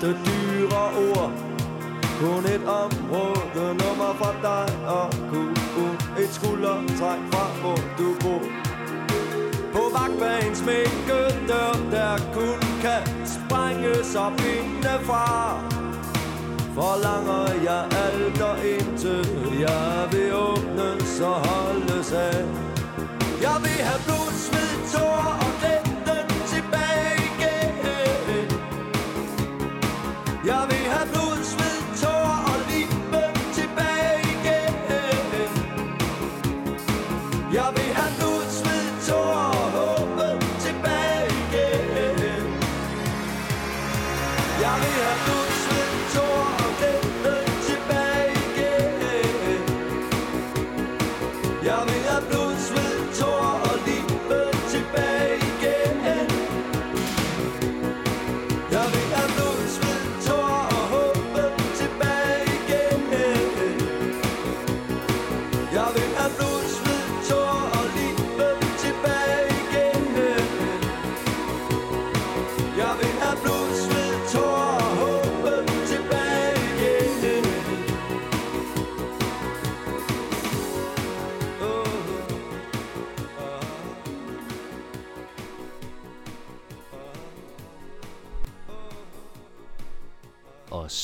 [0.00, 1.32] smukkeste dyre ord.
[2.20, 5.56] Kun et område nummer for dig og kun
[6.18, 8.42] Et skuldertræk fra hvor du bor.
[9.72, 10.60] På vagtbanens
[11.48, 15.60] dør Der kun kan sprænges op indefra.
[16.74, 19.26] Forlanger jeg alt og intet?
[19.60, 22.44] Jeg vil åbnes og holdes af.
[23.42, 25.85] Jeg vil have blod, sved, tårer og glæd
[30.46, 30.85] Jeg vil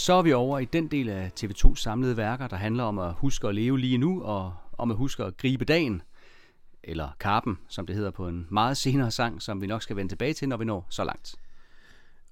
[0.03, 3.15] så er vi over i den del af TV2's samlede værker, der handler om at
[3.15, 6.03] huske at leve lige nu, og om at huske at gribe dagen,
[6.83, 10.13] eller karpen, som det hedder på en meget senere sang, som vi nok skal vende
[10.13, 11.37] tilbage til, når vi når så langt.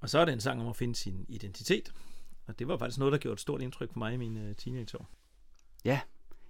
[0.01, 1.93] Og så er det en sang om at finde sin identitet.
[2.47, 5.09] Og det var faktisk noget, der gjorde et stort indtryk på mig i mine teenageår.
[5.85, 6.01] Ja,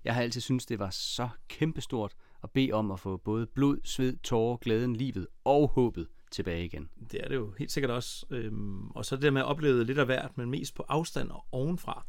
[0.04, 3.78] jeg har altid syntes, det var så kæmpestort at bede om at få både blod,
[3.84, 6.90] sved, tårer, glæden, livet og håbet tilbage igen.
[7.12, 8.26] Det er det jo helt sikkert også.
[8.30, 11.30] Øhm, og så det der med at opleve lidt af hvert, men mest på afstand
[11.30, 12.06] og ovenfra.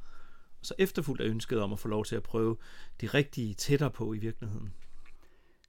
[0.60, 2.58] Og så efterfuldt af ønsket om at få lov til at prøve
[3.02, 4.74] de rigtige tættere på i virkeligheden.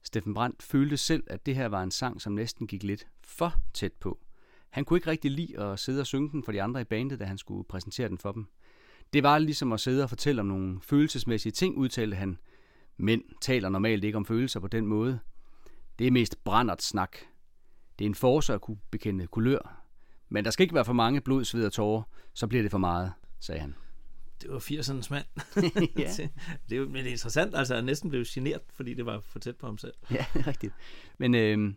[0.02, 3.54] Steffen Brandt følte selv, at det her var en sang, som næsten gik lidt for
[3.74, 4.18] tæt på.
[4.70, 7.20] Han kunne ikke rigtig lide at sidde og synge den for de andre i bandet,
[7.20, 8.46] da han skulle præsentere den for dem.
[9.12, 12.38] Det var ligesom at sidde og fortælle om nogle følelsesmæssige ting, udtalte han.
[12.96, 15.18] Mænd taler normalt ikke om følelser på den måde.
[15.98, 17.16] Det er mest brændert snak.
[17.98, 19.82] Det er en force at kunne bekende kulør.
[20.28, 22.02] Men der skal ikke være for mange blod, sved og tårer,
[22.34, 23.74] så bliver det for meget, sagde han.
[24.42, 25.24] Det var 80'ernes mand.
[25.98, 26.10] Ja.
[26.70, 29.38] det er men det er interessant, altså jeg næsten blev generet, fordi det var for
[29.38, 29.94] tæt på ham selv.
[30.10, 30.74] Ja, rigtigt.
[31.18, 31.74] Men øh,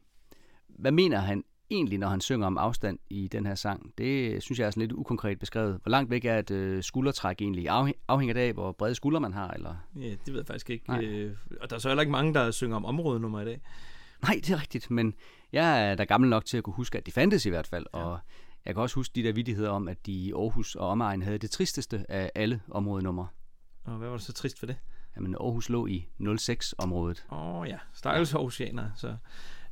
[0.68, 3.94] hvad mener han egentlig, når han synger om afstand i den her sang?
[3.98, 5.80] Det synes jeg er sådan lidt ukonkret beskrevet.
[5.84, 7.70] Hvor langt væk er et øh, skuldertræk egentlig?
[7.70, 9.52] Afhæ- afhænger det af, hvor brede skuldre man har?
[9.52, 9.76] Eller?
[9.96, 10.90] Ja, det ved jeg faktisk ikke.
[10.90, 11.04] Nej.
[11.04, 13.62] Øh, og der er så heller ikke mange, der synger om områdenummer i dag.
[14.22, 15.14] Nej, det er rigtigt, men
[15.56, 17.86] jeg er da gammel nok til at kunne huske, at de fandtes i hvert fald.
[17.94, 18.00] Ja.
[18.00, 18.20] Og
[18.66, 21.38] jeg kan også huske de der vidigheder om, at de i Aarhus og omegn havde
[21.38, 23.28] det tristeste af alle områdenumre.
[23.84, 24.76] Og hvad var det så trist for det?
[25.16, 27.26] Jamen, Aarhus lå i 06-området.
[27.32, 28.90] Åh oh, ja, stakkels Aarhusianer.
[28.98, 29.16] Så.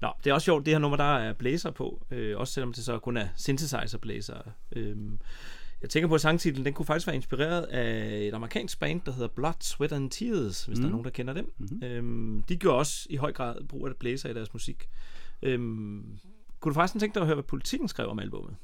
[0.01, 2.05] Nå, det er også sjovt, det her nummer, der er blæser på.
[2.11, 4.37] Øh, også selvom det så kun er synthesizer blæser.
[4.71, 4.97] Øh,
[5.81, 9.11] jeg tænker på, at sangtitlen, den kunne faktisk være inspireret af et amerikansk band, der
[9.11, 10.81] hedder Blood, Sweat and Tears, hvis mm.
[10.81, 11.53] der er nogen, der kender dem.
[11.57, 11.83] Mm-hmm.
[11.83, 14.89] Øh, de gjorde også i høj grad brug af blæser i deres musik.
[15.43, 15.59] Øh,
[16.59, 18.55] kunne du forresten tænke dig at høre, hvad politikken skrev om albummet?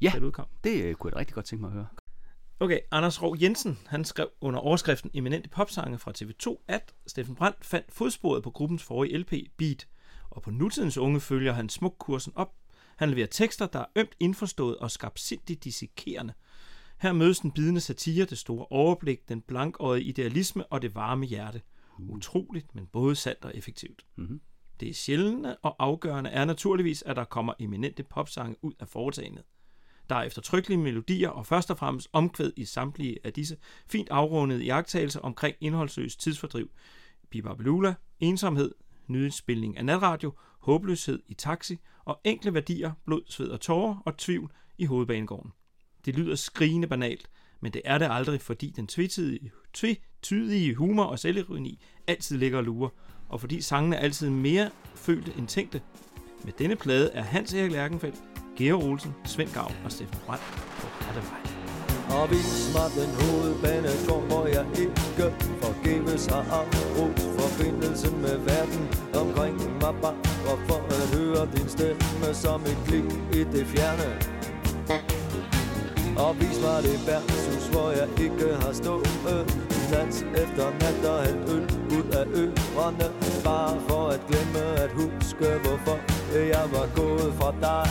[0.00, 0.46] Ja, det udkom?
[0.64, 1.86] det øh, kunne jeg rigtig godt tænke mig at høre.
[2.60, 7.64] Okay, Anders Rov Jensen, han skrev under overskriften Eminente popsange fra TV2, at Steffen Brandt
[7.64, 9.88] fandt fodsporet på gruppens forrige LP, Beat,
[10.30, 12.54] og på nutidens unge følger han smuk kursen op.
[12.96, 16.32] Han leverer tekster, der er ømt indforstået og skabsindigt dissekerende.
[16.98, 21.62] Her mødes den bidende satire, det store overblik, den blankøjede idealisme og det varme hjerte.
[22.08, 24.04] Utroligt, men både sandt og effektivt.
[24.16, 24.40] Mhm.
[24.80, 29.44] Det sjældne og afgørende er naturligvis, at der kommer eminente popsange ud af foretagendet.
[30.08, 34.64] Der er eftertrykkelige melodier og først og fremmest omkvæd i samtlige af disse fint afrundede
[34.64, 36.70] jagttagelser omkring indholdsløs tidsfordriv.
[37.30, 38.72] Bibabelula, ensomhed,
[39.06, 44.52] nyhedsspilning af natradio, håbløshed i taxi og enkle værdier, blod, sved og tårer og tvivl
[44.78, 45.52] i hovedbanegården.
[46.04, 51.18] Det lyder skrigende banalt, men det er det aldrig, fordi den tvetydige, tvetydige humor og
[51.18, 52.88] selvironi altid ligger og lurer,
[53.30, 55.80] og fordi sangene er altid mere følte end tænkte.
[56.44, 58.16] Med denne plade er Hans Erik Lærkenfeldt,
[58.56, 60.42] Georg Olsen, Svend Gav og Steffen Brandt
[60.80, 61.20] på rette.
[62.10, 65.26] Og vis mig den hovedbanegård, hvor jeg ikke
[65.62, 68.82] forgæves har afbrudt forbindelsen med verden
[69.22, 74.08] omkring mig bare for at høre din stemme som et klik i det fjerne.
[76.24, 81.50] Og vis mig det værtshus, hvor jeg ikke har stået nat efter nat og hældt
[81.50, 81.64] øl
[81.98, 83.06] ud af ørerne.
[83.44, 85.98] Bare for at glemme at huske, hvorfor
[86.34, 87.90] jeg var gået fra dig.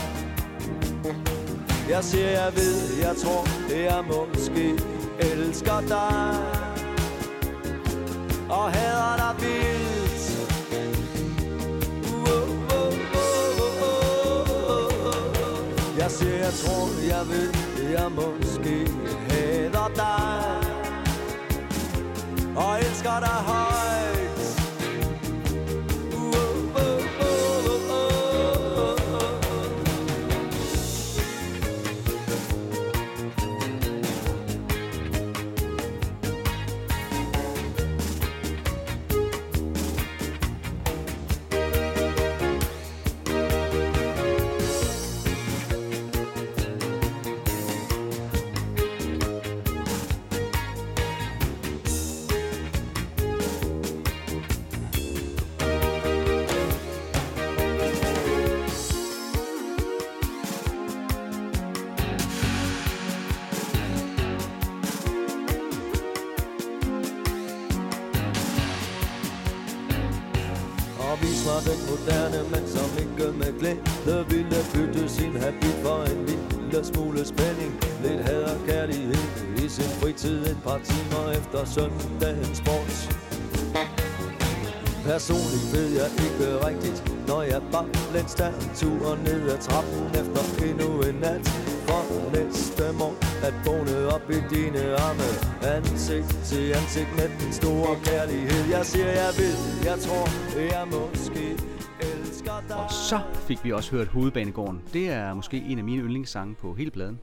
[1.89, 4.79] Jeg siger, jeg ved, jeg tror, jeg måske
[5.19, 6.35] elsker dig.
[8.49, 10.49] Og hader dig vildt.
[12.13, 13.59] Uh, uh, uh.
[15.99, 17.53] Jeg siger, jeg tror, jeg ved,
[17.91, 18.91] jeg måske
[19.29, 20.68] hader dig.
[22.59, 23.98] Og elsker dig højt Uh,
[71.67, 77.25] den moderne mand, som ikke med glæde ville bytte sin habit for en lille smule
[77.25, 77.71] spænding.
[78.03, 79.23] Lidt had og kærlighed
[79.63, 82.95] i sin fritid et par timer efter søndagens sport.
[85.05, 90.41] Personligt ved jeg ikke rigtigt, når jeg bare lidt tager tur ned ad trappen efter
[90.67, 91.45] endnu en nat.
[91.87, 95.29] For næste morgen at vågne op i dine arme
[95.75, 100.25] Ansigt til ansigt med den store kærlighed Jeg siger jeg ved, jeg tror,
[100.57, 101.48] jeg måske
[103.09, 104.81] så fik vi også hørt Hovedbanegården.
[104.93, 107.19] Det er måske en af mine yndlingssange på hele pladen.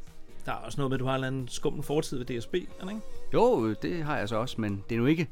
[0.46, 2.55] Der er også noget med, at du har en eller anden skummel fortid ved DSB,
[2.55, 3.03] er der ikke?
[3.35, 5.29] Jo, det har jeg så også, men det er nu ikke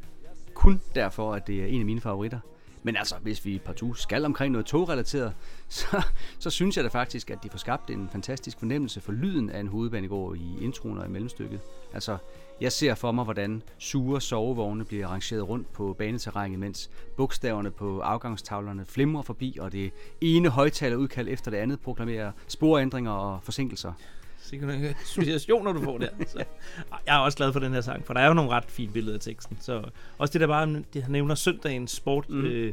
[0.54, 2.38] kun derfor, at det er en af mine favoritter.
[2.82, 5.32] Men altså, hvis vi partout skal omkring noget togrelateret,
[5.68, 6.02] så,
[6.38, 9.60] så synes jeg da faktisk, at de får skabt en fantastisk fornemmelse for lyden af
[9.60, 11.60] en hovedbanegård i introen og i mellemstykket.
[11.94, 12.16] Altså,
[12.64, 18.00] jeg ser for mig, hvordan sure sovevogne bliver arrangeret rundt på baneterrænet, mens bogstaverne på
[18.00, 23.92] afgangstavlerne flimrer forbi, og det ene højtalerudkald efter det andet proklamerer sporændringer og forsinkelser.
[24.38, 26.08] Sikkert nogle associationer, du får der.
[26.26, 26.44] Så.
[27.06, 28.92] Jeg er også glad for den her sang, for der er jo nogle ret fine
[28.92, 29.58] billeder af teksten.
[29.60, 29.82] Så
[30.18, 32.30] også det der bare, det han nævner søndagens sport.
[32.30, 32.44] Mm.
[32.44, 32.72] Øh,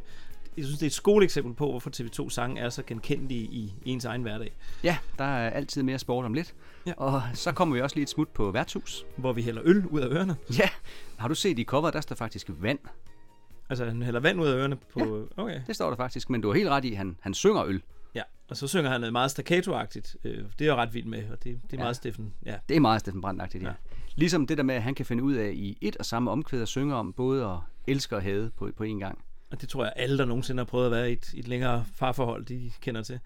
[0.57, 4.05] jeg synes, det er et skoleeksempel på, hvorfor TV2 sange er så genkendelige i ens
[4.05, 4.51] egen hverdag.
[4.83, 6.53] Ja, der er altid mere sport om lidt.
[6.85, 6.93] Ja.
[6.97, 9.05] Og så kommer vi også lige et smut på værtshus.
[9.17, 10.35] Hvor vi hælder øl ud af ørerne.
[10.59, 10.69] Ja,
[11.17, 12.79] har du set i coveret, der står faktisk vand.
[13.69, 15.27] Altså, han hælder vand ud af ørerne på...
[15.37, 15.61] Okay.
[15.67, 17.81] Det står der faktisk, men du har helt ret i, han, han synger øl.
[18.15, 20.15] Ja, og så synger han noget meget staccato-agtigt.
[20.23, 21.77] Øh, det er jeg ret vild med, og det, det er Ja.
[21.77, 22.33] meget Steffen.
[22.45, 22.55] Ja.
[22.69, 23.31] Det er meget Steffen ja.
[23.53, 23.59] Ja.
[23.67, 23.73] ja.
[24.15, 26.61] Ligesom det der med, at han kan finde ud af i et og samme omkvæd
[26.61, 29.25] at synge om både at elske og hade på, på én gang.
[29.51, 31.85] Og det tror jeg, alle, der nogensinde har prøvet at være i et, et længere
[31.95, 33.19] farforhold, de kender til.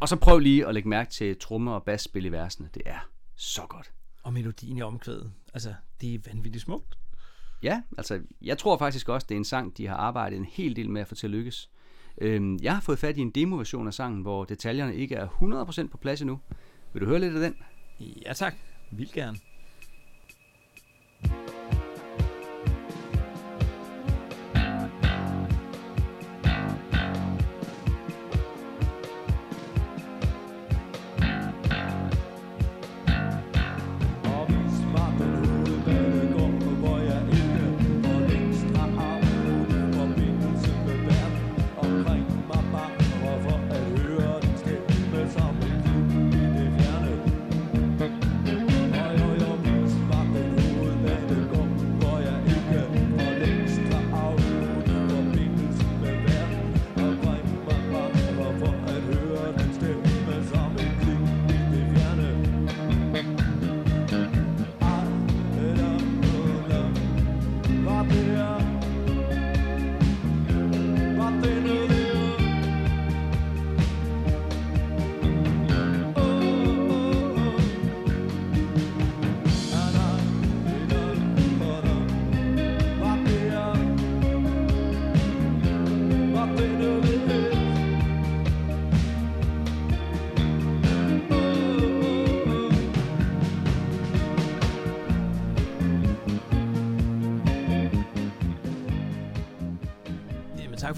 [0.00, 2.68] Og så prøv lige at lægge mærke til trommer og basspil i versene.
[2.74, 3.92] Det er så godt.
[4.22, 5.32] Og melodien i omkvædet.
[5.54, 6.98] Altså, det er vanvittigt smukt.
[7.62, 10.76] Ja, altså jeg tror faktisk også, det er en sang, de har arbejdet en hel
[10.76, 11.70] del med at få til at lykkes.
[12.20, 15.28] Øhm, jeg har fået fat i en demoversion af sangen, hvor detaljerne ikke er
[15.84, 16.40] 100% på plads endnu.
[16.92, 17.56] Vil du høre lidt af den?
[18.26, 18.54] Ja tak,
[18.90, 19.38] vildt gerne.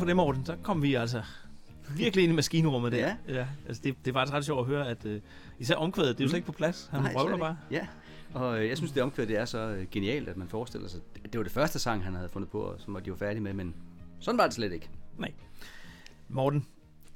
[0.04, 0.46] For det, Morten.
[0.46, 1.22] Så kom vi altså
[1.96, 2.98] virkelig ind i maskinrummet der.
[2.98, 3.16] Ja.
[3.28, 5.12] ja altså det, det var ret sjovt at høre, at uh,
[5.58, 6.88] især omkvædet, det er jo slet ikke på plads.
[6.90, 7.56] Han Nej, røvler bare.
[7.70, 7.86] Ja,
[8.34, 11.00] og øh, jeg synes, det omkvæd det er så øh, genialt, at man forestiller sig.
[11.22, 13.52] Det var det første sang, han havde fundet på, og som de var færdige med,
[13.52, 13.74] men
[14.20, 14.88] sådan var det slet ikke.
[15.18, 15.32] Nej.
[16.28, 16.66] Morten,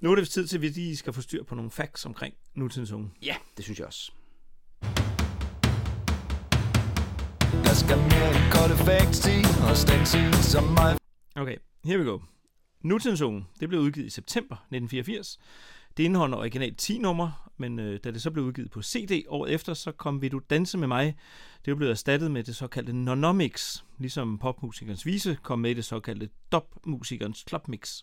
[0.01, 2.35] nu er det tid til, at vi lige skal få styr på nogle facts omkring
[2.55, 3.11] nutidens unge.
[3.23, 4.13] Ja, det synes jeg også.
[7.53, 10.97] Der skal mere end kolde facts til Og stanse som mig
[11.37, 12.19] Okay, here we go.
[12.83, 15.39] Nutidens unge, det blev udgivet i september 1984.
[15.97, 19.53] Det indeholder originalt 10 numre, men øh, da det så blev udgivet på CD året
[19.53, 21.17] efter, så kom Vil du danse med mig?
[21.65, 26.29] Det blev erstattet med det såkaldte Nonomics, ligesom popmusikernes vise kom med i det såkaldte
[26.53, 28.03] Dopmusikernes Clubmix.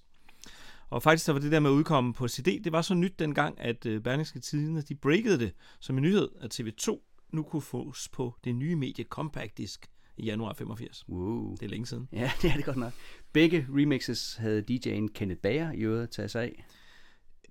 [0.90, 3.20] Og faktisk så var det der med at udkomme på CD, det var så nyt
[3.20, 7.00] dengang, at øh, Berlingske Tidene, de breakede det som en nyhed, at TV2
[7.30, 9.82] nu kunne fås på det nye medie Compact Disc
[10.18, 11.06] i januar 85.
[11.10, 11.52] Wow.
[11.52, 12.08] Det er længe siden.
[12.14, 12.94] Ja, det er det godt nok.
[13.34, 16.66] Begge remixes havde DJ'en Kenneth Bager i øvrigt taget sig af.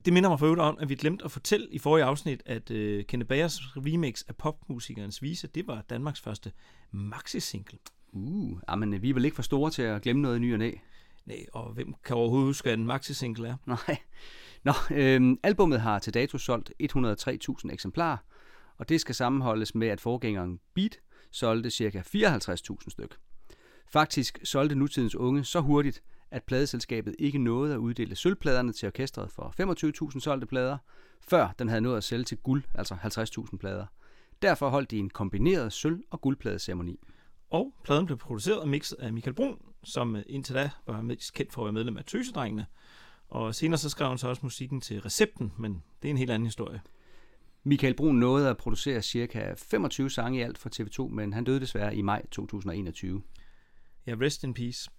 [0.05, 2.71] Det minder mig for øvrigt om, at vi glemte at fortælle i forrige afsnit, at
[2.71, 6.53] uh, Kenneth Bagers remix af popmusikernes vise, det var Danmarks første
[6.91, 7.79] maxi-single.
[8.13, 10.59] Uh, men vi er vel ikke for store til at glemme noget i ny og
[10.59, 10.71] næ.
[11.27, 13.57] Nej, og hvem kan overhovedet huske, hvad en maxi-single er?
[13.67, 13.99] Nej.
[14.65, 18.17] Nå, øhm, albummet har til dato solgt 103.000 eksemplarer,
[18.79, 20.99] og det skal sammenholdes med, at forgængeren Beat
[21.35, 22.03] solgte ca.
[22.07, 23.17] 54.000 styk.
[23.89, 29.31] Faktisk solgte nutidens unge så hurtigt, at pladeselskabet ikke nåede at uddele sølvpladerne til orkestret
[29.31, 29.55] for
[30.13, 30.79] 25.000 solgte plader,
[31.21, 33.87] før den havde nået at sælge til guld, altså 50.000 plader.
[34.43, 37.01] Derfor holdt de en kombineret sølv- og guldpladeceremoni.
[37.51, 41.53] Og pladen blev produceret og mixet af Michael Brun, som indtil da var mest kendt
[41.53, 42.67] for at være medlem af Tøsedrengene.
[43.29, 46.31] Og senere så skrev han så også musikken til Recepten, men det er en helt
[46.31, 46.81] anden historie.
[47.67, 49.55] Michael Brun nåede at producere ca.
[49.57, 53.23] 25 sange i alt for TV2, men han døde desværre i maj 2021.
[54.07, 54.91] Ja, rest in peace.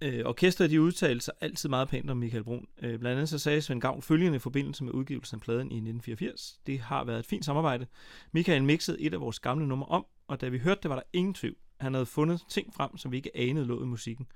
[0.00, 2.66] Øh, orkestret de udtalte sig altid meget pænt om Michael Brun.
[2.82, 5.76] Øh, blandt andet så sagde Svend Gavn følgende i forbindelse med udgivelsen af pladen i
[5.76, 6.60] 1984.
[6.66, 7.86] Det har været et fint samarbejde.
[8.32, 11.02] Michael mixede et af vores gamle numre om, og da vi hørte det, var der
[11.12, 11.56] ingen tvivl.
[11.80, 14.26] Han havde fundet ting frem, som vi ikke anede lå i musikken.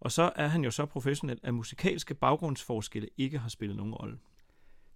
[0.00, 4.18] Og så er han jo så professionel, at musikalske baggrundsforskelle ikke har spillet nogen rolle.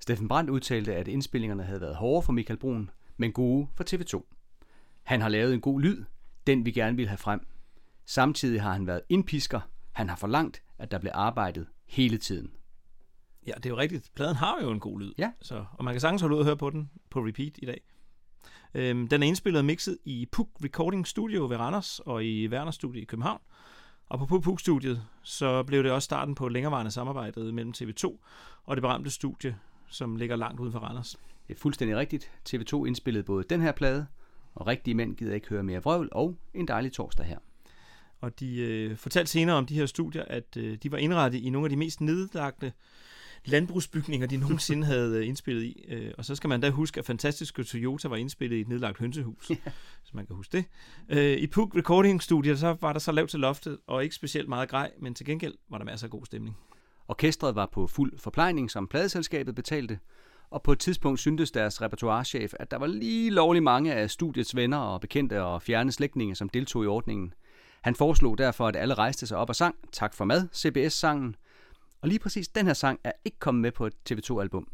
[0.00, 4.34] Steffen Brandt udtalte, at indspillingerne havde været hårde for Michael Brun, men gode for TV2.
[5.02, 6.04] Han har lavet en god lyd,
[6.46, 7.46] den vi gerne vil have frem.
[8.06, 9.60] Samtidig har han været indpisker.
[9.92, 12.52] Han har forlangt, at der blev arbejdet hele tiden.
[13.46, 14.10] Ja, det er jo rigtigt.
[14.14, 15.12] Pladen har jo en god lyd.
[15.18, 15.32] Ja.
[15.42, 17.80] Så, og man kan sagtens holde ud og høre på den på repeat i dag.
[18.74, 22.70] Øhm, den er indspillet og mixet i Puk Recording Studio ved Randers og i Werner
[22.70, 23.40] Studio i København.
[24.06, 28.18] Og på Puk-studiet, så blev det også starten på længerevarende samarbejde mellem TV2
[28.64, 29.58] og det berømte studie,
[29.90, 31.16] som ligger langt uden for Randers.
[31.48, 32.30] Det er fuldstændig rigtigt.
[32.48, 34.06] TV2 indspillede både den her plade,
[34.54, 37.38] og rigtige mænd gider ikke høre mere vrøvl, og en dejlig torsdag her.
[38.20, 41.50] Og de øh, fortalte senere om de her studier, at øh, de var indrettet i
[41.50, 42.72] nogle af de mest nedlagte
[43.44, 45.84] landbrugsbygninger, de nogensinde havde øh, indspillet i.
[45.88, 48.98] Øh, og så skal man da huske, at fantastiske Toyota var indspillet i et nedlagt
[48.98, 49.60] hønsehus, yeah.
[50.04, 50.64] så man kan huske det.
[51.08, 54.48] Øh, I Puk Recording Studio, så var der så lavt til loftet, og ikke specielt
[54.48, 56.56] meget grej, men til gengæld var der masser af god stemning.
[57.08, 59.98] Orkestret var på fuld forplejning, som pladeselskabet betalte,
[60.50, 64.56] og på et tidspunkt syntes deres repertoirechef, at der var lige lovlig mange af studiets
[64.56, 67.34] venner og bekendte og fjerne slægtninge, som deltog i ordningen.
[67.80, 71.36] Han foreslog derfor, at alle rejste sig op og sang Tak for mad, CBS-sangen.
[72.02, 74.68] Og lige præcis den her sang er ikke kommet med på et TV2-album.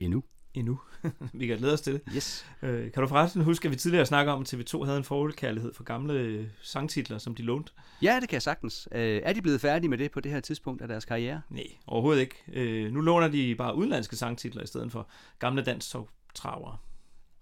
[0.00, 0.22] Endnu.
[0.54, 0.80] Endnu.
[1.32, 2.02] vi kan glæde os til det.
[2.16, 2.46] Yes.
[2.62, 5.74] Øh, kan du forresten huske, at vi tidligere snakkede om, at TV2 havde en forholdkærlighed
[5.74, 7.72] for gamle øh, sangtitler, som de lånte?
[8.02, 8.88] Ja, det kan jeg sagtens.
[8.92, 11.40] Øh, er de blevet færdige med det på det her tidspunkt af deres karriere?
[11.50, 12.36] Nej, overhovedet ikke.
[12.52, 16.76] Øh, nu låner de bare udenlandske sangtitler i stedet for gamle danstogtravere.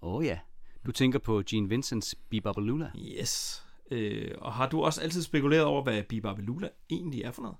[0.02, 0.38] Åh oh, ja.
[0.86, 2.90] Du tænker på Gene Vincents Bibabalula?
[3.20, 3.64] Yes.
[3.90, 7.56] Øh, og har du også altid spekuleret over, hvad Bibabalula egentlig er for noget?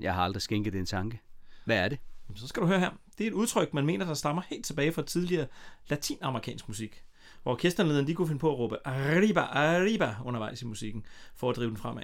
[0.00, 1.20] Jeg har aldrig skænket det en tanke.
[1.64, 1.98] Hvad er det?
[2.28, 2.90] Jamen, Så skal du høre her.
[3.18, 5.46] Det er et udtryk, man mener, der stammer helt tilbage fra tidligere
[5.88, 7.04] latinamerikansk musik,
[7.42, 11.04] hvor orkesterlederen de kunne finde på at råbe arriba, arriba undervejs i musikken,
[11.36, 12.02] for at drive den fremad.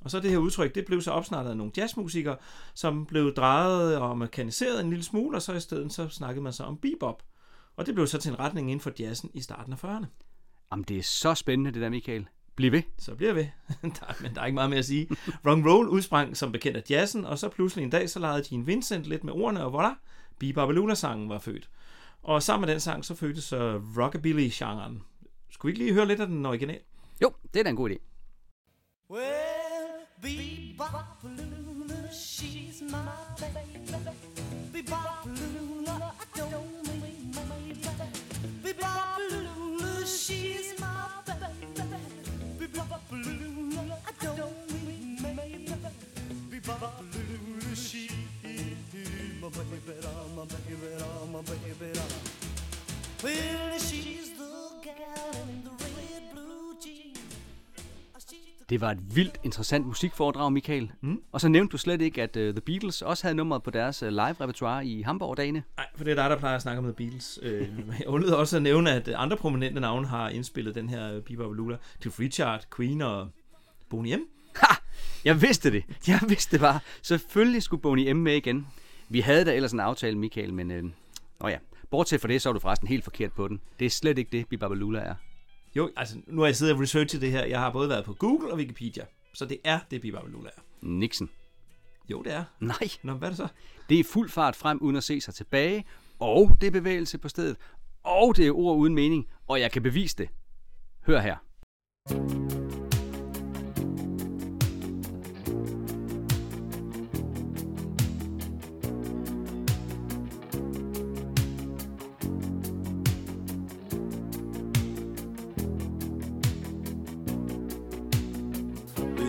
[0.00, 2.36] Og så det her udtryk, det blev så opsnakket af nogle jazzmusikere,
[2.74, 6.52] som blev drejet og mekaniseret en lille smule, og så i stedet så snakkede man
[6.52, 7.22] så om bebop.
[7.76, 10.06] Og det blev så til en retning inden for jazzen i starten af 40'erne.
[10.72, 12.28] Jamen, det er så spændende, det der, Michael.
[12.56, 12.82] Bliv ved.
[12.98, 13.46] Så bliver ved.
[13.82, 15.08] der, men der er ikke meget mere at sige.
[15.26, 18.44] Rock and roll udsprang som bekendt af jazzen, og så pludselig en dag, så legede
[18.48, 19.94] Gene Vincent lidt med ordene, og voilà,
[20.38, 21.68] Bibabalula-sangen var født.
[22.22, 25.02] Og sammen med den sang, så fødtes så rockabilly-genren.
[25.50, 26.80] Skulle vi ikke lige høre lidt af den original?
[27.22, 27.96] Jo, det er da en god idé.
[29.10, 29.22] Well,
[30.22, 32.90] Bebop-a-lula, she's my
[33.38, 33.92] baby.
[34.72, 35.25] Bebop-a-lula,
[49.70, 50.26] baby doll.
[53.24, 54.52] Well, she's the
[54.84, 57.18] gal in the red blue jeans.
[58.70, 60.92] Det var et vildt interessant musikforedrag, Michael.
[61.00, 61.20] Mm.
[61.32, 64.02] Og så nævnte du slet ikke, at uh, The Beatles også havde nummeret på deres
[64.02, 65.62] uh, live-repertoire i Hamburg-dagene.
[65.76, 67.38] Nej, for det er dig, der plejer at snakke om The Beatles.
[67.42, 71.52] Øh, jeg undlede også at nævne, at andre prominente navne har indspillet den her Bebop
[71.52, 71.76] Lula.
[72.00, 73.28] Cliff Richard, Queen og
[73.90, 74.20] Boney M.
[74.56, 74.74] Ha!
[75.24, 75.84] Jeg vidste det.
[76.06, 76.80] Jeg vidste det bare.
[77.02, 78.66] Selvfølgelig skulle Boney M med igen.
[79.08, 80.70] Vi havde da ellers en aftale, Michael, men...
[80.70, 80.84] Øh,
[81.40, 81.58] åh ja.
[81.90, 83.60] Bortset fra det, så var du forresten helt forkert på den.
[83.78, 85.14] Det er slet ikke det, Bibabalula er.
[85.76, 87.44] Jo, altså nu har jeg siddet og researchet det her.
[87.44, 89.04] Jeg har både været på Google og Wikipedia.
[89.34, 90.60] Så det er det, Bebop Lula er.
[90.80, 91.30] Nixon.
[92.10, 92.44] Jo, det er.
[92.60, 93.48] Nej, Nå, hvad er det så?
[93.88, 95.84] det er fuld fart frem uden at se sig tilbage,
[96.18, 97.56] og det er bevægelse på stedet,
[98.02, 100.28] og det er ord uden mening, og jeg kan bevise det.
[101.06, 101.36] Hør her.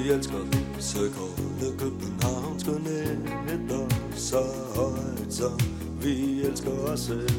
[0.08, 0.38] Vi elsker
[0.80, 4.44] Så kolde københavnske nætter Så
[4.76, 5.60] højt som
[6.02, 7.30] vi elsker os selv.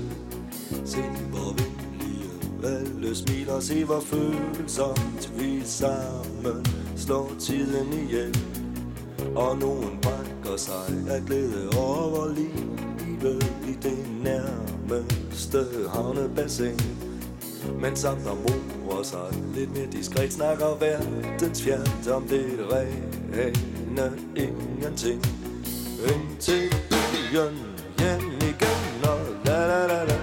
[0.85, 2.31] Se hvor venlige
[2.64, 6.66] alle smiler Se hvor følsomt vi sammen
[6.97, 8.39] slår tiden ihjel.
[9.37, 17.08] Og nogen brækker sig af glæde over livet i det nærmeste havnebassin.
[17.81, 23.53] Mens andre morer sig lidt mere diskret Snakker verdens fjert om det rene
[24.37, 25.27] ingenting
[26.05, 27.59] Ind til byen
[27.99, 30.19] hjem igen og la la la la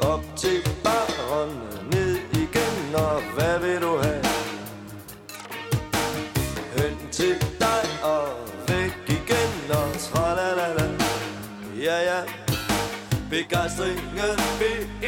[0.00, 1.50] Op til baren,
[1.92, 4.24] ned igen og hvad vil du have?
[6.76, 7.55] Hen til
[13.48, 15.05] Begejstringen vil ingen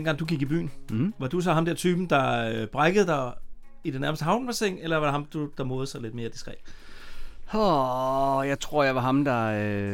[0.00, 1.14] Dengang du gik i byen, Mhm.
[1.18, 3.32] var du så ham der typen, der øh, brækkede dig
[3.84, 6.54] i det nærmeste havnebassin, eller var det ham, du, der modede sig lidt mere diskret?
[7.54, 9.44] Oh, jeg tror, jeg var ham, der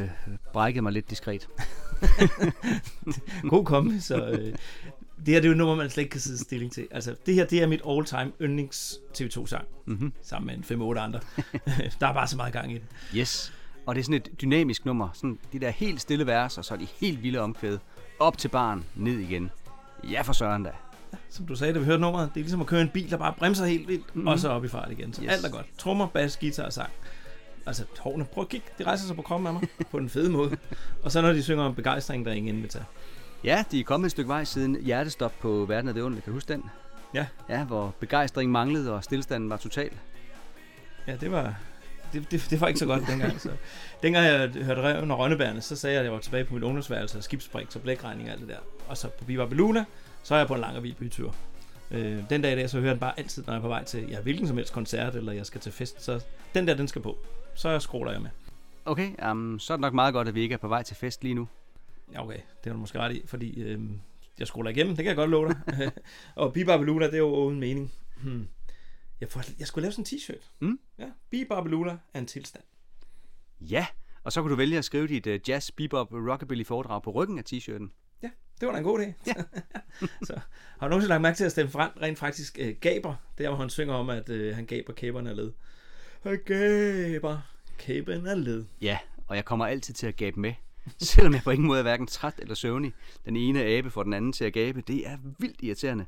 [0.03, 0.09] øh,
[0.53, 1.49] brækkede mig lidt diskret.
[3.51, 4.39] God kombi, så øh,
[5.27, 6.87] det her det er jo nummer, man slet ikke kan sidde stilling til.
[6.91, 10.13] Altså, det her det er mit all-time yndlings TV2-sang, Mm-hmm.
[10.23, 11.21] sammen med en 5-8 andre.
[12.01, 12.85] der er bare så meget gang i den.
[13.17, 13.53] Yes.
[13.87, 15.09] Og det er sådan et dynamisk nummer.
[15.15, 17.79] Sådan de der helt stille vers, og så er de helt vilde omkvæd.
[18.21, 19.51] Op til barn, ned igen.
[20.11, 20.71] Ja, for søren da.
[21.31, 23.17] Som du sagde, da vi hørte nummeret, det er ligesom at køre en bil, der
[23.17, 24.11] bare bremser helt vildt, Mhm.
[24.15, 24.29] mm-hmm.
[24.29, 25.13] og så op i fart igen.
[25.13, 25.31] Så Yes.
[25.33, 25.67] alt er godt.
[25.79, 26.91] Trommer, bas, guitar og sang.
[27.67, 30.31] Altså, hårene, prøv at kigge, de rejser sig på kroppen af mig, på den fede
[30.31, 30.57] måde.
[31.03, 32.85] Og så når de synger om begejstring, der er ingen tage.
[33.45, 36.23] Ja, de er kommet et stykke vej siden Hjertestop på Verden af det Underlige.
[36.23, 36.65] Kan du huske den?
[37.15, 37.27] Ja.
[37.49, 39.91] Ja, hvor begejstringen manglede, og stillstanden var total.
[41.07, 41.55] Ja, det var,
[42.13, 43.41] det, det, det var ikke så godt dengang.
[43.41, 43.51] Så.
[44.03, 46.63] Dengang jeg hørte Reven og Rønnebærne, så sagde jeg, at jeg var tilbage på mit
[46.63, 48.59] ungdomsværelse og skibsbrik, så blækregning og alt det der.
[48.89, 49.85] Og så på Biba Beluna,
[50.23, 51.35] så er jeg på en lang og vild bytur.
[51.91, 53.69] Øh, den dag i dag, så hører jeg den bare altid, når jeg er på
[53.69, 56.03] vej til ja, hvilken som helst koncert, eller jeg skal til fest.
[56.03, 56.25] Så
[56.55, 57.19] den der, den skal på.
[57.55, 58.31] Så scroller jeg med.
[58.85, 60.97] Okay, um, så er det nok meget godt, at vi ikke er på vej til
[60.97, 61.49] fest lige nu.
[62.13, 62.37] Ja, okay.
[62.37, 63.81] Det har du måske ret i, fordi øh,
[64.39, 64.97] jeg scroller igennem.
[64.97, 65.93] Det kan jeg godt love dig.
[66.35, 67.93] og Biba Beluna, det er jo uden mening.
[68.23, 68.49] Hmm.
[69.21, 70.51] Jeg, får, jeg skulle lave sådan en t-shirt.
[70.61, 70.79] Mm.
[70.99, 72.65] Ja, Biba Beluna er en tilstand.
[73.61, 73.87] Ja,
[74.23, 77.39] og så kunne du vælge at skrive dit uh, jazz, bebop, rockabilly foredrag på ryggen
[77.39, 78.06] af t-shirten.
[78.61, 79.13] Det var da en god idé.
[79.27, 79.35] Ja.
[80.29, 80.41] så
[80.79, 83.59] har du nogensinde lagt mærke til, at Steffen Brandt rent faktisk øh, gaber, der hvor
[83.59, 85.53] han synger om, at øh, han gaber kæberne af led.
[86.23, 87.39] Han gaber
[87.79, 88.65] kæben af led.
[88.81, 90.53] Ja, og jeg kommer altid til at gabe med.
[90.99, 92.93] Selvom jeg på ingen måde er hverken træt eller søvnig.
[93.25, 94.81] Den ene abe får den anden til at gabe.
[94.81, 96.07] Det er vildt irriterende.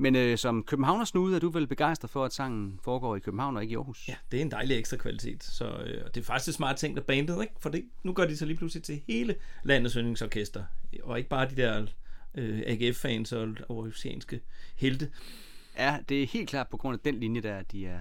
[0.00, 3.62] Men øh, som københavnersnude er du vel begejstret for, at sangen foregår i København og
[3.62, 4.08] ikke i Aarhus?
[4.08, 5.44] Ja, det er en dejlig ekstra kvalitet.
[5.44, 7.54] Så øh, det er faktisk et smart ting, der bandet, ikke?
[7.60, 9.34] For det, nu gør de så lige pludselig til hele
[9.64, 10.64] landets yndlingsorkester.
[11.02, 11.86] Og ikke bare de der
[12.34, 14.40] øh, AGF-fans og aarhusianske
[14.76, 15.10] helte.
[15.76, 18.00] Ja, det er helt klart på grund af den linje der, de er...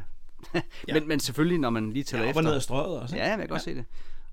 [0.53, 0.61] Ja.
[0.93, 2.39] men, men selvfølgelig, når man lige tæller Ja, op efter...
[2.39, 3.15] og ned af strøget også.
[3.15, 3.23] ikke?
[3.25, 3.85] Ja, jeg kan godt se det.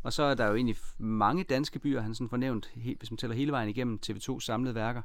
[0.03, 3.19] Og så er der jo egentlig mange danske byer, han sådan fornævnt, helt, hvis man
[3.19, 5.03] tæller hele vejen igennem TV2's samlede værker.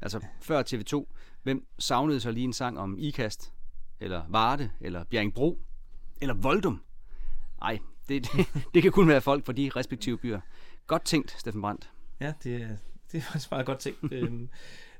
[0.00, 3.52] Altså før TV2, hvem savnede så lige en sang om Ikast,
[4.00, 5.58] eller Varde, eller Bjerringbro,
[6.20, 6.82] eller Voldum?
[7.60, 7.78] Nej,
[8.08, 10.40] det, det, det kan kun være folk fra de respektive byer.
[10.86, 11.90] Godt tænkt, Steffen Brandt.
[12.20, 12.76] Ja, det, er-
[13.12, 14.12] det er faktisk meget godt tænkt.
[14.12, 14.48] øhm,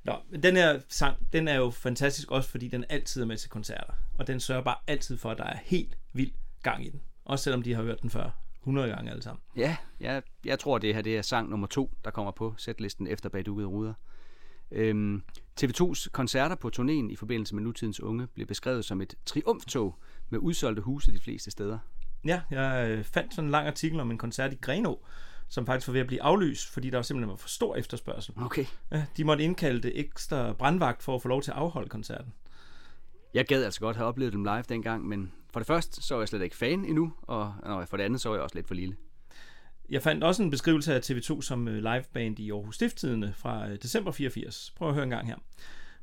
[0.05, 3.37] nå, men den her sang, den er jo fantastisk også, fordi den altid er med
[3.37, 3.93] til koncerter.
[4.19, 7.01] Og den sørger bare altid for, at der er helt vild gang i den.
[7.25, 9.41] Også selvom de har hørt den før 100 gange alle sammen.
[9.57, 13.07] Ja, jeg, jeg tror, det her det er sang nummer to, der kommer på sætlisten
[13.07, 13.95] efter Bagdukkede Ruder.
[14.71, 15.23] Øhm,
[15.64, 19.99] TV2's koncerter på turnéen i forbindelse med nutidens unge blev beskrevet som et triumftog
[20.31, 21.79] med udsolgte huse de fleste steder.
[22.25, 25.05] Ja, jeg øh, fandt sådan en lang artikel om en koncert i Grenå,
[25.49, 28.34] som faktisk var ved at blive aflyst, fordi der var simpelthen var for stor efterspørgsel.
[28.36, 28.64] Okay.
[28.92, 32.32] Ja, de måtte indkalde det ekstra brandvagt for at få lov til at afholde koncerten.
[33.34, 36.22] Jeg gad altså godt have oplevet dem live dengang, men for det første så var
[36.22, 37.55] jeg slet ikke fan endnu, og
[37.88, 38.97] for det andet så var jeg også lidt for lille.
[39.88, 43.78] Jeg fandt også en beskrivelse af TV2 som øh, liveband i Aarhus Stifttidende fra øh,
[43.82, 44.72] december 84.
[44.76, 45.36] Prøv at høre en gang her.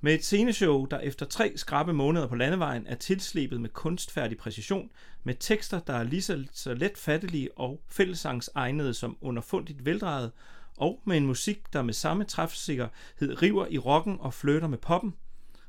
[0.06, 4.90] Med et sceneshow, der efter tre skrabe måneder på landevejen er tilslebet med kunstfærdig præcision,
[5.24, 10.32] med tekster, der er lige så, så let fattelige og fællesangsegnede som underfundigt veldrejet,
[10.78, 15.14] og med en musik, der med samme træfsikkerhed river i rocken og flytter med poppen,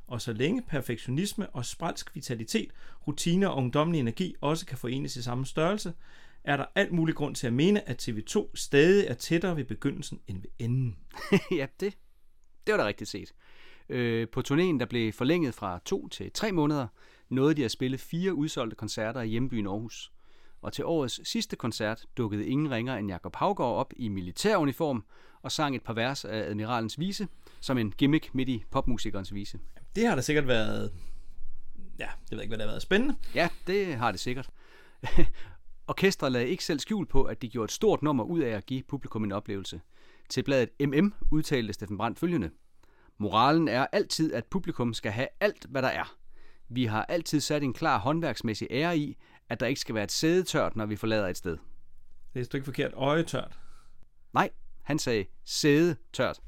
[0.07, 2.70] og så længe perfektionisme og spralsk vitalitet,
[3.07, 5.93] rutine og ungdommelig energi også kan forenes i samme størrelse,
[6.45, 10.20] er der alt mulig grund til at mene, at TV2 stadig er tættere ved begyndelsen
[10.26, 10.97] end ved enden.
[11.59, 11.97] ja, det,
[12.66, 13.32] det var da rigtigt set.
[13.89, 16.87] Øh, på turnéen, der blev forlænget fra to til tre måneder,
[17.28, 20.12] nåede de at spille fire udsolgte koncerter i hjembyen Aarhus.
[20.62, 25.05] Og til årets sidste koncert dukkede ingen ringer end Jakob Havgård op i militæruniform
[25.43, 27.28] og sang et par vers af Admiralens vise,
[27.61, 29.59] som en gimmick midt i popmusikernes vise.
[29.97, 30.93] Det har da sikkert været...
[31.99, 33.16] Ja, jeg ved ikke, hvad det har været spændende.
[33.35, 34.51] Ja, det har det sikkert.
[35.89, 38.66] Orkestret lagde ikke selv skjul på, at de gjorde et stort nummer ud af at
[38.66, 39.80] give publikum en oplevelse.
[40.28, 42.51] Til bladet MM udtalte Steffen Brandt følgende.
[43.18, 46.16] Moralen er altid, at publikum skal have alt, hvad der er.
[46.68, 49.16] Vi har altid sat en klar håndværksmæssig ære i,
[49.48, 51.56] at der ikke skal være et sæde tørt, når vi forlader et sted.
[52.34, 53.58] Det er stykke forkert øjetørt.
[54.32, 54.50] Nej,
[54.82, 56.40] han sagde sæde tørt.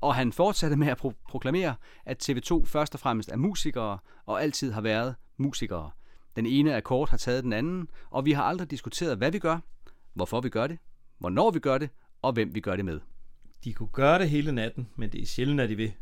[0.00, 4.42] Og han fortsatte med at pro- proklamere, at TV2 først og fremmest er musikere, og
[4.42, 5.90] altid har været musikere.
[6.36, 9.58] Den ene akkord har taget den anden, og vi har aldrig diskuteret, hvad vi gør,
[10.14, 10.78] hvorfor vi gør det,
[11.18, 11.90] hvornår vi gør det,
[12.22, 13.00] og hvem vi gør det med.
[13.64, 15.92] De kunne gøre det hele natten, men det er sjældent, at de vil.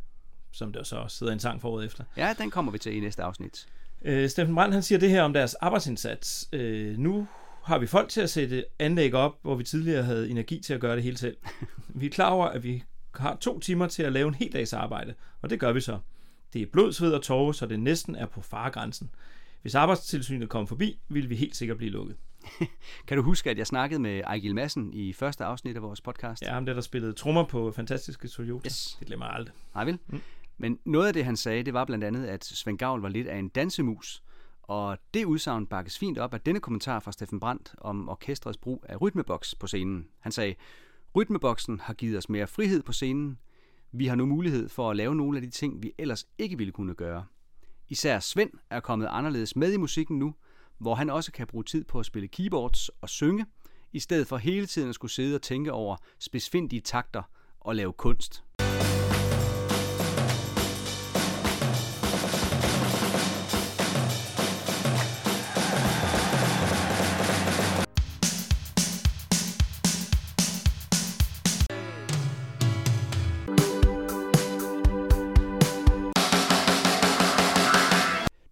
[0.53, 2.05] Som der så sidder en sang forud efter.
[2.17, 3.67] Ja, den kommer vi til i næste afsnit.
[4.03, 6.49] Øh, Steffen Brandt han siger det her om deres arbejdsindsats.
[6.53, 7.27] Øh, nu
[7.63, 10.81] har vi folk til at sætte anlæg op, hvor vi tidligere havde energi til at
[10.81, 11.37] gøre det hele selv.
[12.01, 12.85] vi er klar over, at vi
[13.15, 15.99] har to timer til at lave en hel dags arbejde, og det gør vi så.
[16.53, 19.11] Det er blod, sved og tårer, så det næsten er på faregrænsen.
[19.63, 22.17] Hvis arbejdstilsynet kom forbi, ville vi helt sikkert blive lukket.
[23.07, 26.43] Kan du huske, at jeg snakkede med Ejgil Madsen i første afsnit af vores podcast?
[26.43, 28.67] Ja, ham der, der spillede trommer på Fantastiske Toyota.
[28.67, 28.97] Yes.
[28.99, 29.55] Det glemmer jeg aldrig.
[29.75, 29.99] Nej vel?
[30.07, 30.21] Mm.
[30.61, 33.27] Men noget af det, han sagde, det var blandt andet, at Svend Gavl var lidt
[33.27, 34.23] af en dansemus.
[34.63, 38.85] Og det udsagn bakkes fint op af denne kommentar fra Steffen Brandt om orkestrets brug
[38.89, 40.09] af rytmeboks på scenen.
[40.19, 40.55] Han sagde,
[41.17, 43.39] rytmeboksen har givet os mere frihed på scenen.
[43.93, 46.73] Vi har nu mulighed for at lave nogle af de ting, vi ellers ikke ville
[46.73, 47.25] kunne gøre.
[47.89, 50.35] Især Svend er kommet anderledes med i musikken nu,
[50.79, 53.47] hvor han også kan bruge tid på at spille keyboards og synge,
[53.93, 57.23] i stedet for hele tiden at skulle sidde og tænke over spidsfindige takter
[57.61, 58.45] og lave kunst.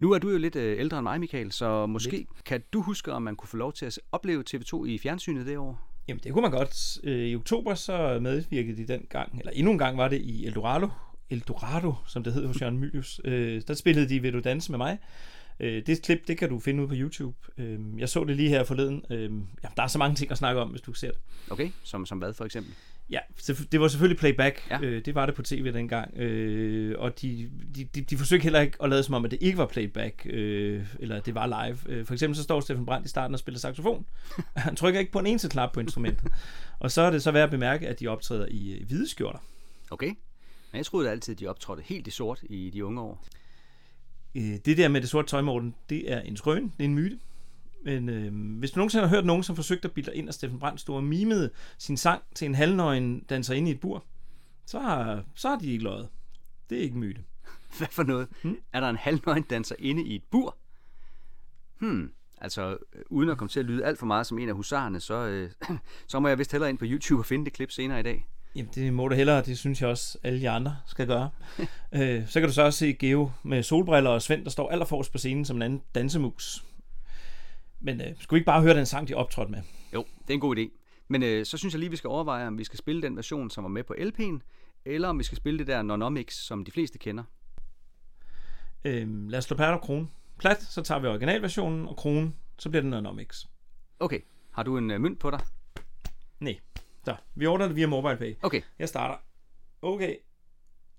[0.08, 2.44] Nu er du jo lidt øh, ældre end mig, Michael, så måske lidt.
[2.44, 5.58] kan du huske, om man kunne få lov til at opleve TV2 i fjernsynet det
[5.58, 5.80] år?
[6.08, 6.98] Jamen, det kunne man godt.
[7.04, 10.46] Øh, I oktober så medvirkede de den gang, eller endnu en gang var det i
[10.46, 10.88] Eldorado,
[11.30, 13.20] Eldorado, som det hed hos Jørgen Mylius.
[13.24, 14.98] Øh, der spillede de Vil du danse med mig?
[15.60, 17.36] Øh, det klip, det kan du finde ud på YouTube.
[17.58, 19.04] Øh, jeg så det lige her forleden.
[19.10, 19.30] Øh,
[19.62, 21.20] ja, der er så mange ting at snakke om, hvis du ser det.
[21.50, 22.74] Okay, som, som hvad for eksempel?
[23.10, 23.18] Ja,
[23.72, 24.66] det var selvfølgelig playback.
[24.70, 24.80] Ja.
[24.82, 26.18] Øh, det var det på tv dengang.
[26.18, 29.38] Øh, og de, de, de, de forsøgte heller ikke at lade som om, at det
[29.40, 31.78] ikke var playback, øh, eller det var live.
[31.86, 34.06] Øh, for eksempel så står Steffen Brandt i starten og spiller saxofon.
[34.56, 36.32] Han trykker ikke på en eneste knap på instrumentet.
[36.80, 39.38] og så er det så værd at bemærke, at de optræder i øh, hvide skjorter.
[39.90, 40.14] Okay.
[40.72, 43.24] Men jeg troede altid, at de optrådte helt i sort i de unge år.
[44.34, 46.94] Øh, det der med det sorte tøj, Morten, det er en skrøn, det er en
[46.94, 47.18] myte.
[47.84, 50.58] Men øh, hvis du nogensinde har hørt nogen, som forsøgte at bilde ind, at Steffen
[50.58, 54.04] Brandt stod og mimede sin sang til en halvnøgen danser inde i et bur,
[54.66, 56.08] så har, så har de ikke løjet.
[56.70, 57.24] Det er ikke myte.
[57.78, 58.28] Hvad for noget?
[58.42, 58.58] Hmm?
[58.72, 60.56] Er der en halvnøgen danser inde i et bur?
[61.78, 64.54] Hmm, altså øh, uden at komme til at lyde alt for meget som en af
[64.54, 65.50] husarerne, så, øh,
[66.08, 68.26] så må jeg vist hellere ind på YouTube og finde det klip senere i dag.
[68.54, 71.30] Jamen, det må du hellere, det synes jeg også, alle de andre skal gøre.
[71.94, 75.12] øh, så kan du så også se Geo med solbriller og Svend, der står allerforrest
[75.12, 76.64] på scenen som en anden dansemus.
[77.80, 79.62] Men øh, skulle vi ikke bare høre den sang, de optrådte med?
[79.94, 80.70] Jo, det er en god idé.
[81.08, 83.50] Men øh, så synes jeg lige, vi skal overveje, om vi skal spille den version,
[83.50, 84.40] som var med på LP'en,
[84.84, 87.24] eller om vi skal spille det der Nonomix, som de fleste kender.
[88.84, 90.08] Øh, lad os slå pat og krone.
[90.38, 93.46] Plat, så tager vi originalversionen, og krone, så bliver den Nonomix.
[94.00, 94.20] Okay,
[94.50, 95.40] har du en øh, mønt på dig?
[96.40, 96.58] Nej,
[97.04, 98.34] så vi ordner det via MobilePay.
[98.42, 99.16] Okay, Jeg starter.
[99.82, 100.16] Okay,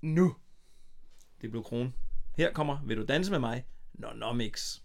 [0.02, 0.36] nu.
[1.42, 1.92] Det blev krone.
[2.38, 3.66] Her kommer, vil du danse med mig?
[3.94, 4.80] Nonomix.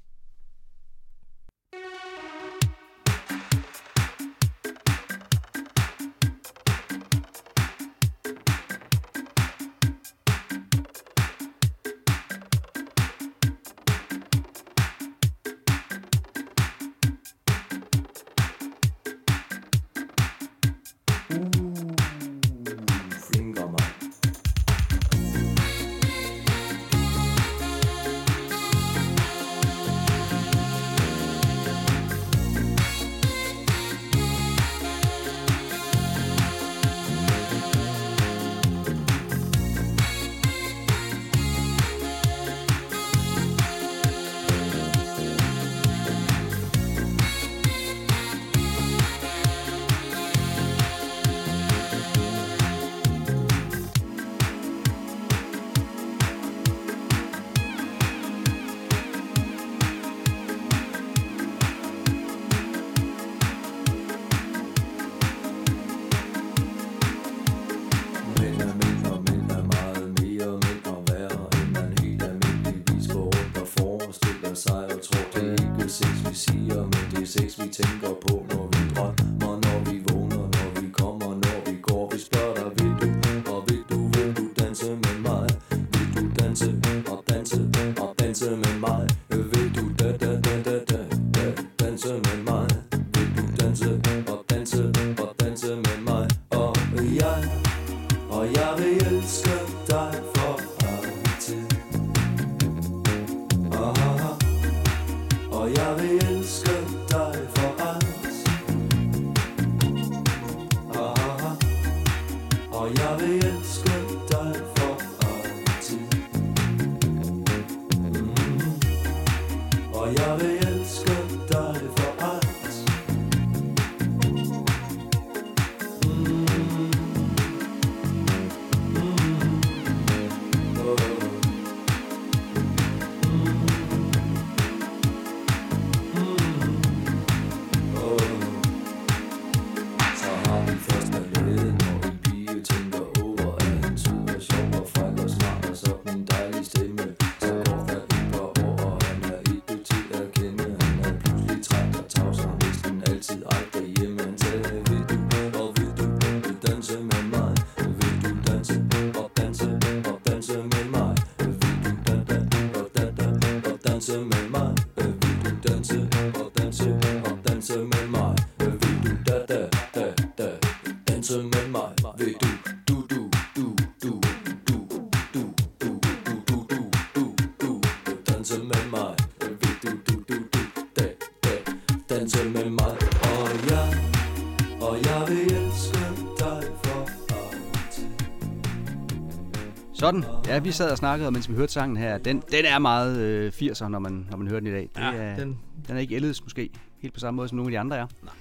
[190.47, 192.19] Ja, vi sad og snakkede, mens vi hørte sangen her.
[192.19, 194.91] Den, den er meget øh, 80'er, når man, når man hører den i dag.
[194.95, 197.69] Det Ja, er, den- den er ikke ældes måske helt på samme måde, som nogle
[197.69, 198.07] af de andre er.
[198.23, 198.33] Nej.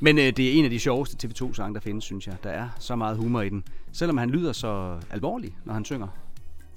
[0.00, 2.36] Men øh, det er en af de sjoveste TV2-sange, der findes, synes jeg.
[2.44, 3.64] Der er så meget humor i den.
[3.92, 6.08] Selvom han lyder så alvorlig, når han synger.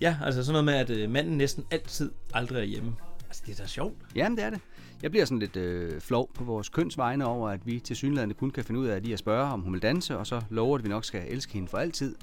[0.01, 2.95] Ja, altså sådan noget med, at øh, manden næsten altid aldrig er hjemme.
[3.27, 3.95] Altså, det er da sjovt.
[4.15, 4.59] Jamen, det er det.
[5.01, 8.33] Jeg bliver sådan lidt øh, flov på vores køns vegne over, at vi til synligheden
[8.33, 10.77] kun kan finde ud af lige at spørge, om hun vil danse, og så lover
[10.77, 12.15] at vi nok skal elske hende for altid.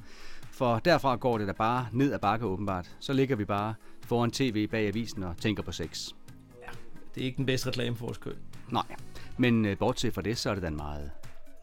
[0.60, 2.96] For derfra går det da bare ned ad bakke åbenbart.
[2.98, 3.74] Så ligger vi bare
[4.06, 6.08] foran tv bag avisen og tænker på sex.
[7.14, 8.32] Det er ikke den bedste reklame for vores køn.
[8.68, 8.84] Nej,
[9.38, 11.10] men øh, bortset fra det, så er det da en meget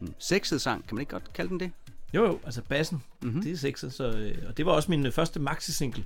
[0.00, 0.86] mm, sexet sang.
[0.86, 1.72] Kan man ikke godt kalde den det?
[2.14, 3.42] Jo, jo, altså bassen, mm-hmm.
[3.42, 6.04] det er sexet, så, øh, og det var også min øh, første maxi-single.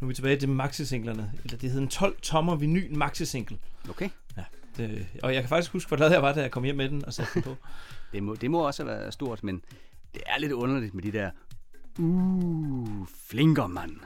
[0.00, 1.32] Nu er vi tilbage til maxi-singlerne.
[1.44, 3.58] Eller det hed en 12 tommer vinyl maxi-single.
[3.90, 4.08] Okay.
[4.36, 4.44] Ja,
[4.76, 6.88] det, og jeg kan faktisk huske, hvor glad jeg var, da jeg kom hjem med
[6.88, 7.56] den og satte den på.
[8.12, 9.62] Det må, det må også have været stort, men
[10.14, 11.30] det er lidt underligt med de der...
[11.98, 13.96] Uh, flinker mand.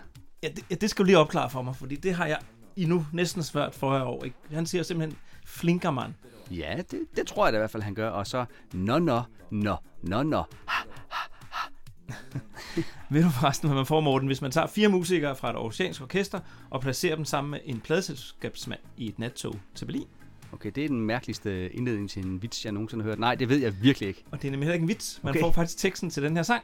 [0.43, 2.39] Ja, det, ja, det skal du lige opklare for mig, fordi det har jeg
[2.76, 4.24] i nu næsten svært for år.
[4.24, 4.37] Ikke?
[4.53, 6.12] Han siger simpelthen flinkermand.
[6.51, 8.09] Ja, det, det tror jeg da i hvert fald, han gør.
[8.09, 10.43] Og så, nå, nå, nå, nå, nå.
[13.11, 16.03] Ved du forresten, hvad man får, Morten, hvis man tager fire musikere fra et oceansk
[16.03, 20.07] orkester og placerer dem sammen med en pladselskabsmand i et nattog til Berlin?
[20.53, 23.18] Okay, det er den mærkeligste indledning til en vits, jeg nogensinde har hørt.
[23.18, 24.24] Nej, det ved jeg virkelig ikke.
[24.30, 25.20] Og det er nemlig heller ikke en vits.
[25.22, 25.41] Man okay.
[25.41, 26.62] får faktisk teksten til den her sang.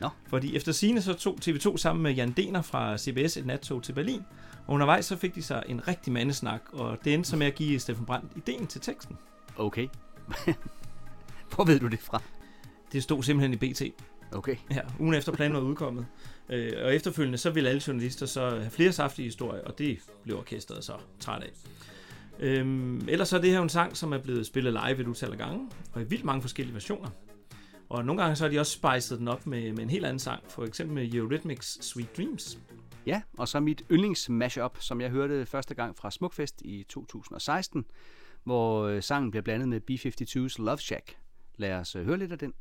[0.00, 0.08] Nå.
[0.26, 3.92] Fordi efter sine så tog TV2 sammen med Jan Dener fra CBS et nattog til
[3.92, 4.22] Berlin.
[4.66, 7.54] Og undervejs så fik de sig en rigtig mandesnak, og det endte så med at
[7.54, 9.16] give Steffen Brandt ideen til teksten.
[9.56, 9.88] Okay.
[11.54, 12.22] Hvor ved du det fra?
[12.92, 13.82] Det stod simpelthen i BT.
[14.32, 14.56] Okay.
[14.70, 16.06] Ja, ugen efter planen var udkommet.
[16.48, 20.38] Øh, og efterfølgende så ville alle journalister så have flere saftige historier, og det blev
[20.38, 21.50] orkestret så træt af.
[22.40, 25.32] Øhm, ellers så er det her en sang, som er blevet spillet live et utal
[25.32, 27.10] af gange, og i vildt mange forskellige versioner.
[27.88, 30.18] Og nogle gange så har de også spejset den op med, med en helt anden
[30.18, 32.58] sang, for eksempel med Eurythmics Sweet Dreams.
[33.06, 37.84] Ja, og så mit yndlings mashup, som jeg hørte første gang fra Smukfest i 2016,
[38.44, 41.16] hvor øh, sangen bliver blandet med B-52's Love Shack.
[41.56, 42.54] Lad os øh, høre lidt af den.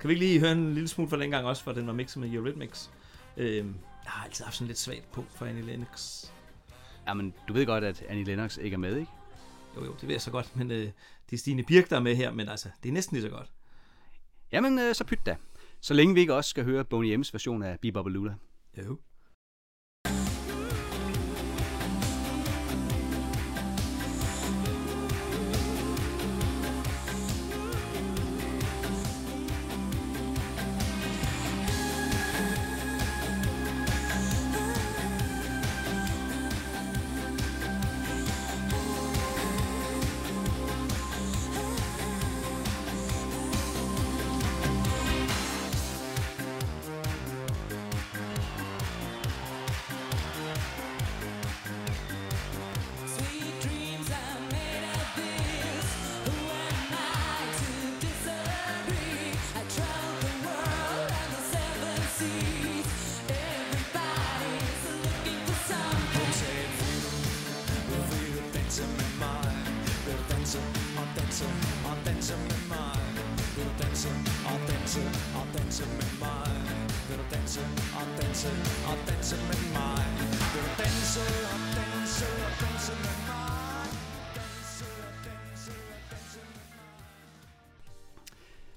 [0.00, 2.20] Kan vi ikke lige høre en lille smule fra dengang også, for den var mixet
[2.20, 2.90] med Eurythmics?
[3.36, 3.74] Øhm,
[4.04, 6.24] jeg har altid haft sådan lidt svagt punkt for Annie Lennox.
[7.06, 9.12] Jamen, du ved godt, at Annie Lennox ikke er med, ikke?
[9.76, 10.90] Jo, jo, det ved jeg så godt, men øh,
[11.30, 13.36] det er Stine Birk, der er med her, men altså, det er næsten lige så
[13.36, 13.50] godt.
[14.52, 15.36] Jamen, øh, så pyt da.
[15.80, 18.06] Så længe vi ikke også skal høre Boney M's version af Bebop
[18.76, 18.98] Jo.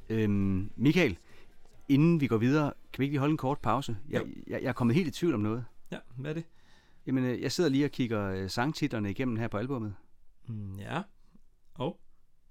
[0.09, 1.17] Øhm, Michael,
[1.89, 3.97] inden vi går videre, kan vi ikke lige holde en kort pause?
[4.09, 4.27] Jeg, Jo.
[4.47, 5.65] jeg, jeg er kommet helt i tvivl om noget.
[5.91, 6.43] Ja, hvad er det?
[7.07, 9.95] Jamen, øh, jeg sidder lige og kigger øh, sangtitlerne igennem her på albummet.
[10.47, 11.01] Mm, ja.
[11.75, 11.99] Og?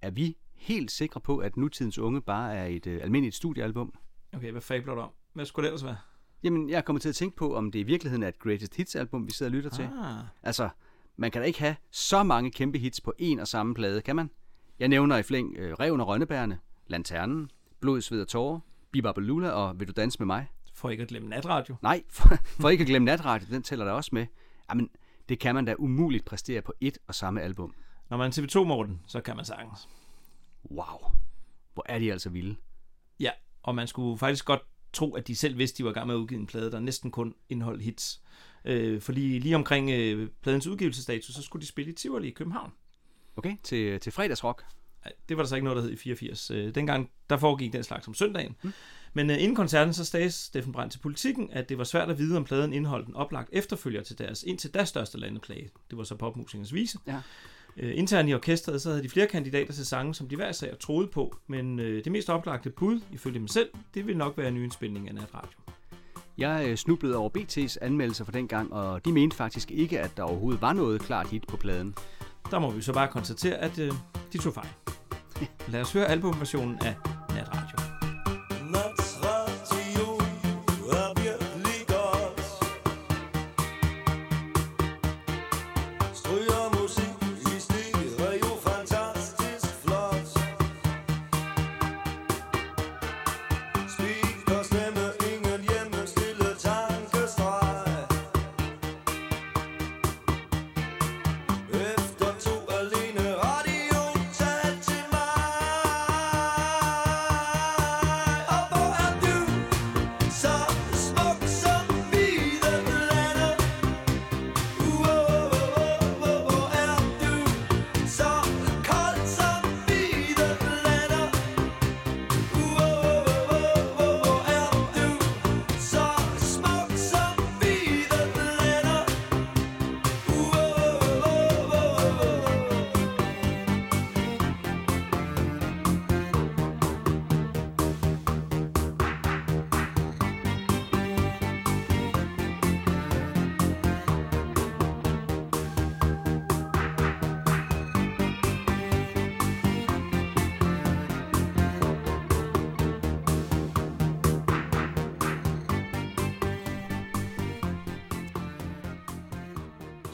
[0.02, 3.94] Er vi helt sikre på, at nutidens unge bare er et øh, almindeligt studiealbum?
[4.32, 5.10] Okay, hvad fabler du om?
[5.32, 5.96] Hvad skulle det ellers være?
[6.42, 8.74] Jamen, jeg er kommet til at tænke på, om det i virkeligheden er et Greatest
[8.76, 9.82] Hits album, vi sidder og lytter til.
[9.82, 10.68] Ah, Altså,
[11.16, 14.16] man kan da ikke have så mange kæmpe hits på en og samme plade, kan
[14.16, 14.30] man?
[14.78, 18.60] Jeg nævner i flæng øh, Reven og Rønnebærene, Lanternen, Blod, Sved og Tårer,
[18.92, 20.46] Bibabelula og Vil du danse med mig?
[20.74, 21.76] for ikke at glemme natradio.
[21.82, 22.28] Nej, for,
[22.60, 24.26] for ikke at glemme natradio, den tæller der også med.
[24.70, 24.90] Jamen,
[25.28, 27.74] det kan man da umuligt præstere på et og samme album.
[28.10, 29.88] Når man er TV2, Morten, så kan man sagtens.
[30.70, 31.10] Wow,
[31.74, 32.56] hvor er de altså vilde.
[33.20, 33.30] Ja,
[33.62, 34.60] og man skulle faktisk godt
[34.92, 36.80] tro, at de selv vidste, de var i gang med at udgive en plade, der
[36.80, 38.22] næsten kun indeholdt hits.
[38.64, 42.72] Øh, fordi lige omkring øh, pladens udgivelsesdato, så skulle de spille i Tivoli i København.
[43.36, 44.64] Okay, til, til fredagsrock.
[45.28, 46.50] Det var der så ikke noget, der hed i 84.
[46.50, 48.56] Øh, dengang, der foregik den slags om søndagen.
[48.62, 48.72] Mm.
[49.14, 52.18] Men øh, inden koncerten, så sagde Steffen Brandt til politikken, at det var svært at
[52.18, 55.70] vide, om pladen indeholdt en oplagt efterfølger til deres, indtil deres største landeplage.
[55.90, 56.98] Det var så popmusikernes vise.
[57.06, 57.20] Ja.
[57.76, 60.78] Øh, internt i orkestret, så havde de flere kandidater til sange, som de hver sag
[60.80, 64.48] troede på, men øh, det mest oplagte bud, ifølge dem selv, det ville nok være
[64.48, 65.58] en nyindspilning af natradio.
[66.38, 70.16] Jeg øh, snublede over BT's anmeldelser for den gang, og de mente faktisk ikke, at
[70.16, 71.94] der overhovedet var noget klart hit på pladen.
[72.50, 73.92] Der må vi så bare konstatere, at øh,
[74.32, 74.68] de tog fejl.
[75.68, 76.94] Lad os høre albumversionen af
[77.34, 77.36] Natradio.
[77.36, 77.81] Natradio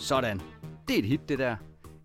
[0.08, 0.40] Sådan.
[0.88, 1.56] Det er et hit, det der.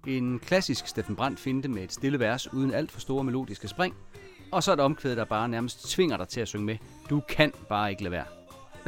[0.08, 3.96] En klassisk Steffen Brandt finte med et stille vers uden alt for store melodiske spring.
[4.52, 6.78] Og så et omkvæd, der bare nærmest tvinger dig til at synge med.
[7.10, 8.26] Du kan bare ikke lade være.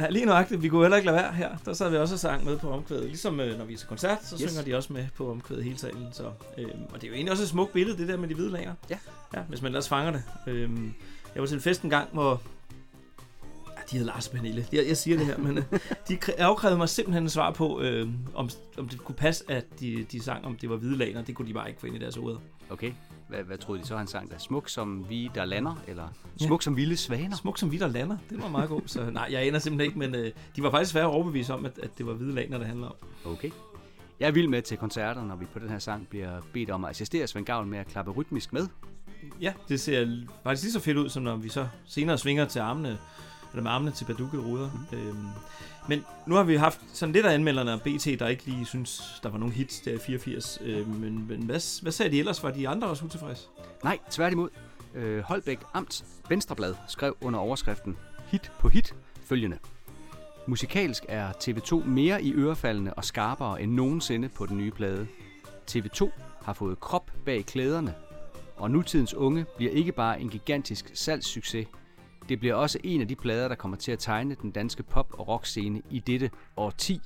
[0.00, 0.62] Ja, lige nøjagtigt.
[0.62, 1.56] Vi kunne heller ikke lade være her.
[1.64, 3.04] Der sad vi også og sang med på omkvædet.
[3.04, 4.50] Ligesom øh, når vi er til koncert, så Yes.
[4.50, 6.08] synger de også med på omkvædet hele talen.
[6.12, 6.22] Så,
[6.58, 8.50] øh, og det er jo egentlig også et smukt billede, det der med de hvide
[8.50, 8.74] laner.
[8.90, 8.98] Ja.
[9.34, 10.22] ja hvis man ellers fanger det.
[10.46, 10.70] Øh,
[11.34, 12.42] jeg var til en fest en gang, hvor...
[13.86, 14.66] Ja, de hed Lars Pernille.
[14.72, 15.64] Jeg, jeg siger det her, men øh,
[16.08, 19.64] de kræ- afkrævede mig simpelthen en svar på, øh, om, om det kunne passe, at
[19.80, 21.22] de, de sang, om det var hvide laner.
[21.22, 22.38] Det kunne de bare ikke få ind i deres hoveder.
[22.70, 22.92] Okay.
[23.28, 24.38] Hvad, hvad troede de så, han sang der?
[24.38, 25.82] Smuk som vi, der lander?
[25.88, 26.08] Eller
[26.40, 26.46] Ja.
[26.46, 27.36] smuk som vilde svaner?
[27.36, 28.16] Smuk som vi, der lander.
[28.30, 28.80] Det var meget god.
[28.86, 31.64] Så nej, jeg aner simpelthen ikke, men øh, de var faktisk svære at overbevise om,
[31.64, 32.94] at, at det var hvide laner, det handler om.
[33.24, 33.50] Okay.
[34.20, 36.84] Jeg er vild med til koncerter, når vi på den her sang bliver bedt om
[36.84, 38.66] at assistere Svend Gavl med at klappe rytmisk med.
[39.40, 40.06] Ja, det ser
[40.42, 42.98] faktisk lige så fedt ud, som når vi så senere svinger til armene,
[43.52, 44.70] eller med armene til badukket ruder.
[44.92, 44.98] Mm.
[44.98, 45.26] Øhm,
[45.88, 49.20] men nu har vi haft sådan lidt af anmelderne af BT, der ikke lige synes,
[49.22, 50.58] der var nogen hits der i 84.
[50.62, 52.42] Øh, men men hvad, hvad sagde de ellers?
[52.42, 53.46] Var de andre også utilfredse?
[53.84, 54.48] Nej, tværtimod.
[54.94, 58.94] Øh, Holbæk Amts Venstreblad skrev under overskriften Hit på hit
[59.24, 59.58] følgende.
[60.46, 65.06] Musikalsk er TV2 mere i ørefaldene og skarpere end nogensinde på den nye plade.
[65.70, 66.10] TV2
[66.42, 67.94] har fået krop bag klæderne,
[68.56, 71.66] og nutidens unge bliver ikke bare en gigantisk salgssucces.
[72.28, 75.14] Det bliver også en af de plader, der kommer til at tegne den danske pop-
[75.18, 77.00] og rockscene i dette årti.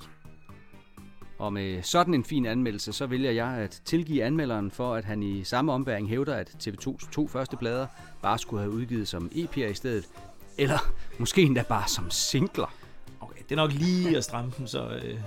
[1.39, 5.23] Og med sådan en fin anmeldelse, så vælger jeg at tilgive anmelderen for, at han
[5.23, 7.87] i samme ombæring hævder, at TV2's to første plader
[8.21, 10.09] bare skulle have udgivet som EP'er i stedet.
[10.57, 12.73] Eller måske endda bare som singler.
[13.21, 15.19] Okay, det er nok lige at stramme dem, så øh,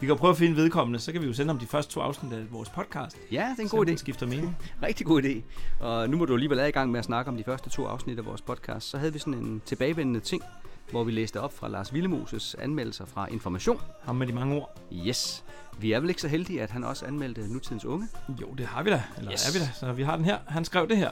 [0.00, 1.92] vi kan jo prøve at finde vedkommende, så kan vi jo sende om de første
[1.92, 3.16] to afsnit af vores podcast.
[3.32, 3.96] Ja, det er en god idé.
[3.96, 4.56] skifter mening.
[4.82, 5.40] Rigtig god idé.
[5.84, 7.86] Og nu må du alligevel være i gang med at snakke om de første to
[7.86, 8.88] afsnit af vores podcast.
[8.88, 10.42] Så havde vi sådan en tilbagevendende ting,
[10.90, 13.80] hvor vi læste op fra Lars Villemoses anmeldelser fra Information.
[14.02, 14.78] Ham med de mange ord.
[15.06, 15.44] Yes.
[15.78, 18.08] Vi er vel ikke så heldige, at han også anmeldte nutidens unge.
[18.40, 19.02] Jo, det har vi da.
[19.18, 19.46] Eller Yes.
[19.46, 19.56] yes.
[19.56, 19.70] er vi da?
[19.80, 20.38] Så vi har den her.
[20.46, 21.10] Han skrev det her.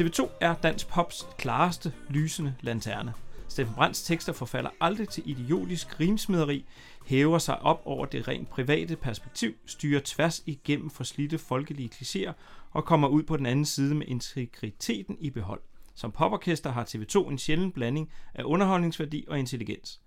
[0.00, 3.12] TV2 er dansk pops klareste, lysende lanterne.
[3.48, 6.64] Steffen Brands tekster forfalder aldrig til idiotisk rimsmederi,
[7.10, 12.32] hæver sig op over det rent private perspektiv, styrer tværs igennem forslidte folkelige klichéer
[12.70, 15.60] og kommer ud på den anden side med integriteten i behold.
[15.94, 20.00] Som poporkester har TV2 en sjælden blanding af underholdningsværdi og intelligens.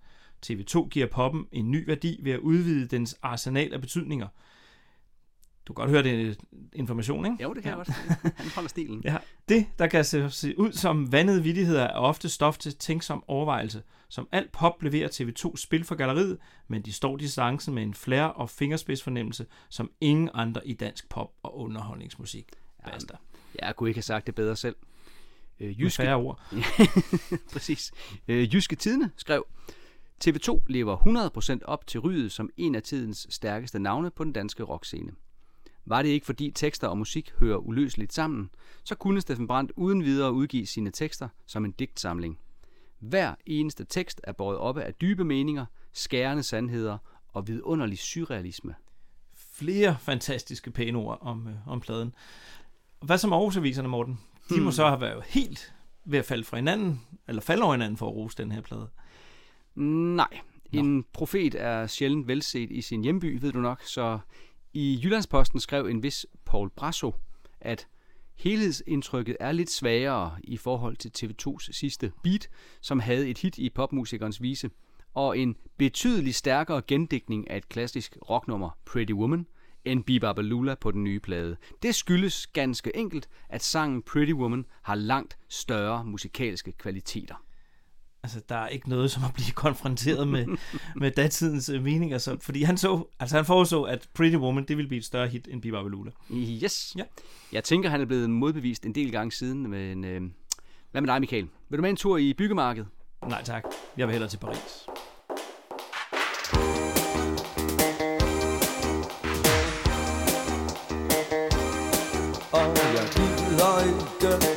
[0.46, 4.28] TV2 giver poppen en ny værdi ved at udvide dens arsenal af betydninger.
[5.66, 6.34] Du kan godt høre, det er
[6.72, 7.42] information, ikke?
[7.42, 7.78] Jo, det kan Ja.
[7.78, 8.32] jeg godt.
[8.36, 9.02] Han holder stilen.
[9.04, 9.16] Ja,
[9.48, 13.82] det, der kan se, se ud som vandede vittigheder, er ofte stof til tænksom overvejelse.
[14.08, 16.38] Som alt pop leverer TV2 spil for galleriet,
[16.68, 21.32] men de står distancen med en flær og fingerspidsfornemmelse, som ingen andre i dansk pop
[21.42, 22.48] og underholdningsmusik.
[22.84, 23.14] Basta.
[23.62, 24.76] Jeg kunne ikke have sagt det bedre selv.
[25.60, 26.40] Øh, Med Jyske, færre ord.
[27.52, 27.92] Præcis.
[28.28, 29.46] Øh, Jyske Tidene skrev,
[30.24, 30.96] TV2 lever
[31.60, 35.12] 100% op til rydet som en af tidens stærkeste navne på den danske rockscene.
[35.86, 38.50] Var det ikke fordi tekster og musik hører uløseligt sammen,
[38.84, 42.38] så kunne Steffen Brandt uden videre udgive sine tekster som en digtsamling.
[42.98, 48.74] Hver eneste tekst er båret oppe af dybe meninger, skærende sandheder og vidunderlig surrealisme.
[49.34, 52.14] Flere fantastiske pæne ord om, øh, om pladen.
[53.02, 54.20] Hvad som Aarhus-aviserne, Morten?
[54.48, 54.64] De Hmm.
[54.64, 55.74] må så have været helt
[56.04, 58.88] ved at falde fra hinanden, eller falde over hinanden for at rose den her plade.
[59.74, 60.40] Nej,
[60.72, 64.18] en profet er sjældent velset i sin hjemby, ved du nok, så
[64.74, 67.14] i Jyllandsposten skrev en vis Paul Brasso,
[67.60, 67.88] at
[68.34, 72.48] helhedsindtrykket er lidt svagere i forhold til TV2's sidste beat,
[72.80, 74.70] som havde et hit i popmusikernes vise,
[75.14, 79.46] og en betydelig stærkere gendækning af et klassisk rocknummer, Pretty Woman,
[79.84, 81.56] end Bibabalula på den nye plade.
[81.82, 87.44] Det skyldes ganske enkelt, at sangen Pretty Woman har langt større musikalske kvaliteter.
[88.24, 90.46] Altså, der er ikke noget som at blive konfronteret med,
[90.96, 92.18] med datidens øh, meninger.
[92.18, 95.28] Så, fordi han så, altså han foreså, at Pretty Woman, det ville blive et større
[95.28, 96.10] hit end Biba Balula.
[96.30, 96.94] Yes.
[96.98, 97.02] Ja.
[97.52, 99.70] Jeg tænker, han er blevet modbevist en del gange siden.
[99.70, 100.22] Men, øh,
[100.90, 101.48] hvad med dig, Michael?
[101.68, 102.88] Vil du med en tur i byggemarkedet?
[103.28, 103.64] Nej tak,
[103.96, 104.86] jeg vil hellere til Paris.
[112.52, 114.53] Og jeg gider ikke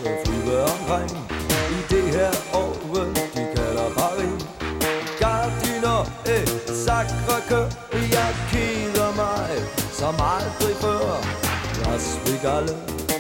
[12.48, 12.74] skalle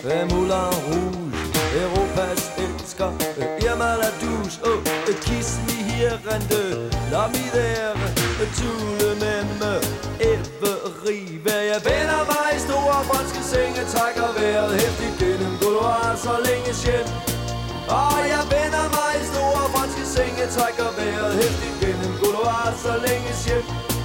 [0.03, 1.37] Vegas, Moulin Rouge
[1.83, 3.11] Europas elsker,
[3.65, 4.79] Irma la douche Oh,
[5.25, 6.43] kiss me here and
[7.11, 7.43] lad me
[8.59, 9.81] Tout le même mig,
[10.19, 11.39] Every
[11.71, 17.09] Jeg vender mig i store franske senge Trækker vejret hæftigt gennem couloir så længe sjæld
[18.01, 23.31] Og jeg vender mig i store franske senge Trækker vejret hæftigt gennem couloir så længe
[23.43, 23.96] sjæld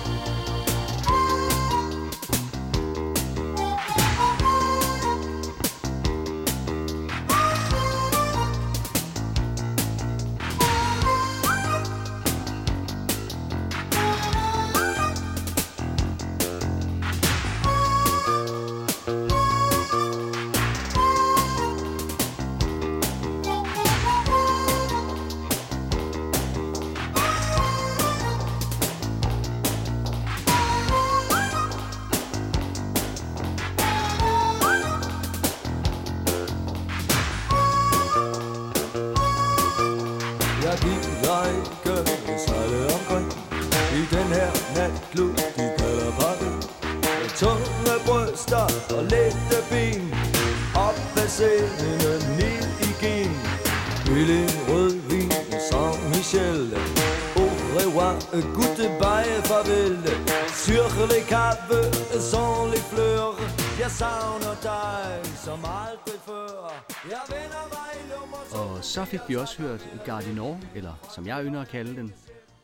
[64.22, 69.62] savner dig som aldrig før Jeg vender mig i lummer Og så fik vi også
[69.62, 72.14] hørt Gardinor, eller som jeg ynder at kalde den,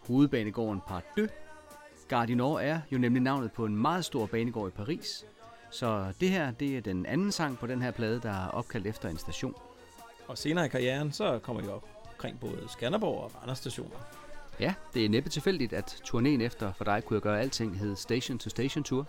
[0.06, 1.26] hovedbanegården Part 2.
[2.09, 5.24] Gardinor er jo nemlig navnet på en meget stor banegård i Paris.
[5.70, 8.86] Så det her, det er den anden sang på den her plade, der er opkaldt
[8.86, 9.55] efter en station.
[10.28, 13.97] Og senere i karrieren, så kommer jeg op omkring både Skanderborg og Randers stationer.
[14.60, 17.97] Ja, det er næppe tilfældigt, at turnéen efter For dig kunne jeg gøre alting hed
[17.97, 19.06] Station to Station Tour.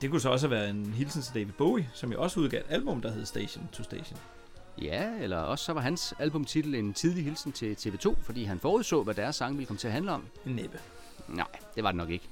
[0.00, 2.66] Det kunne så også være en hilsen til David Bowie, som jo også udgav et
[2.68, 4.18] album, der hed Station to Station.
[4.82, 9.02] Ja, eller også så var hans albumtitel en tidlig hilsen til TV2, fordi han forudså,
[9.02, 10.24] hvad deres sang ville komme til at handle om.
[10.46, 10.78] En næppe.
[11.28, 12.28] Nej, det var det nok ikke.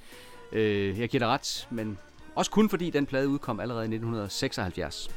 [0.51, 1.97] Øh, jeg giver dig ret, men
[2.35, 5.09] også kun fordi den plade udkom allerede i 1976.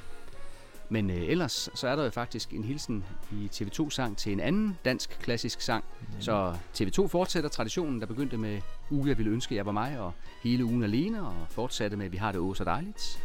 [0.93, 4.79] Men øh, ellers så er der jo faktisk en hilsen i TV2-sang til en anden
[4.85, 5.85] dansk klassisk sang.
[6.21, 8.61] Så TV2 fortsætter traditionen, der begyndte med
[8.91, 10.13] Uge, jeg ville ønske, jeg var mig, og
[10.43, 13.23] hele ugen alene, og fortsatte med Vi har det åh så dejligt.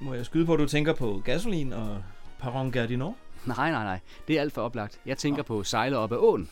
[0.00, 2.02] Må jeg skyde på, at du tænker på Gasolin og
[2.38, 3.16] Paron Gardinor?
[3.46, 4.00] Nej, nej, nej.
[4.28, 5.00] Det er alt for oplagt.
[5.06, 6.50] Jeg tænker på sejle op ad åen.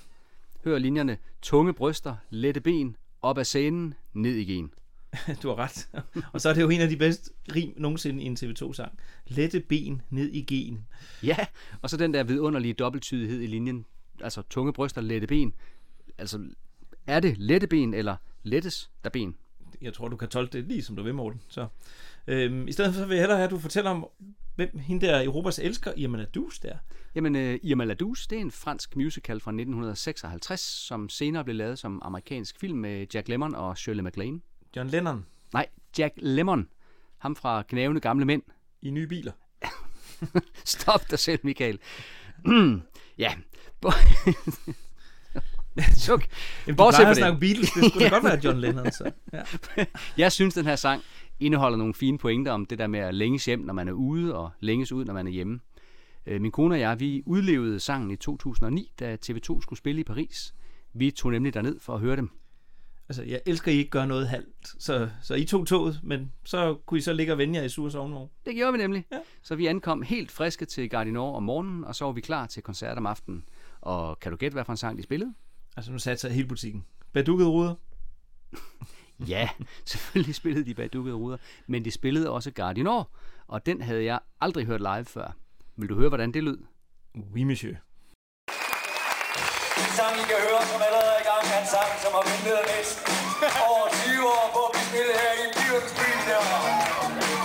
[0.65, 1.19] Hør linjerne.
[1.43, 4.71] Tunge bryster, lette ben, op ad scenen, ned i gen.
[5.43, 5.89] Du har ret.
[6.33, 8.99] og så er det jo en af de bedste rim nogensinde i en TV2-sang.
[9.29, 10.87] Lette ben ned i gen.
[11.23, 11.37] Ja,
[11.83, 13.87] og så den der vidunderlige dobbelttydighed i linjen.
[14.21, 15.53] Altså tunge bryster, lette ben.
[16.19, 16.49] Altså,
[17.07, 19.35] er det lette ben, eller lettes der ben?
[19.83, 21.41] Jeg tror, du kan tolke det lige som du vil, Morten.
[21.49, 21.67] Så,
[22.27, 24.07] øhm, I stedet for så vil jeg hellere have, at du fortæller om,
[24.57, 26.77] hvem hende der Europas elsker, Irma Ladus der.
[27.15, 31.57] Jamen, uh, Irma La Douce, det er en fransk musical fra 1956, som senere blev
[31.57, 34.41] lavet som amerikansk film med Jack Lemmon og Shirley MacLaine.
[34.77, 35.67] John Lennon Nej,
[35.99, 36.69] Jack Lemmon.
[37.19, 38.43] Ham fra Knævende Gamle Mænd.
[38.83, 39.33] I nye biler.
[40.65, 41.79] Stop dig selv, Michael.
[43.19, 43.33] ja.
[45.97, 46.27] Suk.
[46.67, 48.93] Jamen, du plejer at snakke Beatles, det skulle da godt være John Lennon.
[48.93, 49.11] Så.
[49.33, 49.43] Ja.
[50.19, 51.03] Jeg synes, den her sang
[51.41, 54.35] indeholder nogle fine pointer om det der med at længes hjem, når man er ude,
[54.37, 55.61] og længes ud, når man er hjemme.
[56.27, 60.05] Øh, Min kone og jeg, vi udlevede sangen i 2009, da TV2 skulle spille i
[60.05, 60.55] Paris.
[60.95, 62.31] Vi tog nemlig derned for at høre dem.
[63.09, 64.83] Altså, jeg elsker, at I ikke gør noget halvt.
[64.83, 67.69] Så, så I tog toget, men så kunne I så ligge og vende jer i
[67.69, 68.31] sur sovnvogn.
[68.47, 69.07] Det gjorde vi nemlig.
[69.13, 69.19] Ja.
[69.43, 72.63] Så vi ankom helt friske til Gardinor om morgenen, og så var vi klar til
[72.63, 73.45] koncert om aftenen.
[73.81, 75.35] Og kan du gætte, hvad for en sang de spillede?
[75.77, 76.85] Altså, nu satte sig hele butikken.
[77.13, 77.75] Badukkede ruder.
[79.29, 79.49] Ja,
[79.85, 81.37] selvfølgelig spillede de badukkede ruder,
[81.67, 83.11] men de spillede også Gardinor,
[83.47, 85.37] og den havde jeg aldrig hørt live før.
[85.77, 86.59] Vil du høre, hvordan det lød?
[87.35, 87.77] Oui, monsieur.
[89.85, 92.25] En sang, I kan høre, som allerede er i gang, er en sang, som har
[92.31, 93.13] ventet næsten
[93.69, 96.11] over 20 år på at blive spillet her i Dyrkens by.
[96.29, 97.38] Der.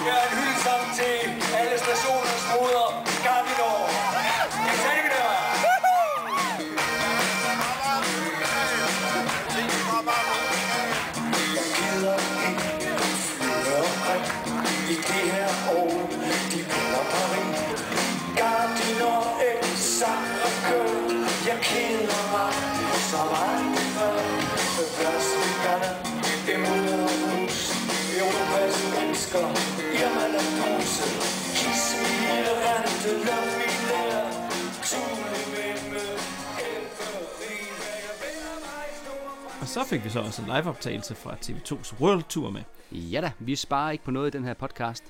[39.74, 42.62] Så fik vi så også en liveoptagelse fra TV2's World Tour med.
[42.92, 45.04] Ja da, vi sparer ikke på noget i den her podcast.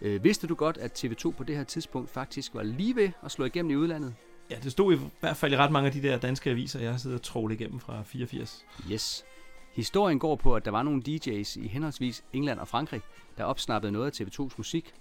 [0.00, 3.30] Øh, vidste du godt, at TV2 på det her tidspunkt faktisk var lige ved at
[3.30, 4.14] slå igennem i udlandet?
[4.50, 6.90] Ja, det stod i hvert fald i ret mange af de der danske aviser, jeg
[6.90, 8.64] har siddet og trålet igennem fra 84.
[8.92, 9.24] Yes.
[9.72, 13.00] Historien går på, at der var nogle DJ's i henholdsvis England og Frankrig,
[13.38, 14.94] der opsnappede noget af TV2's musik,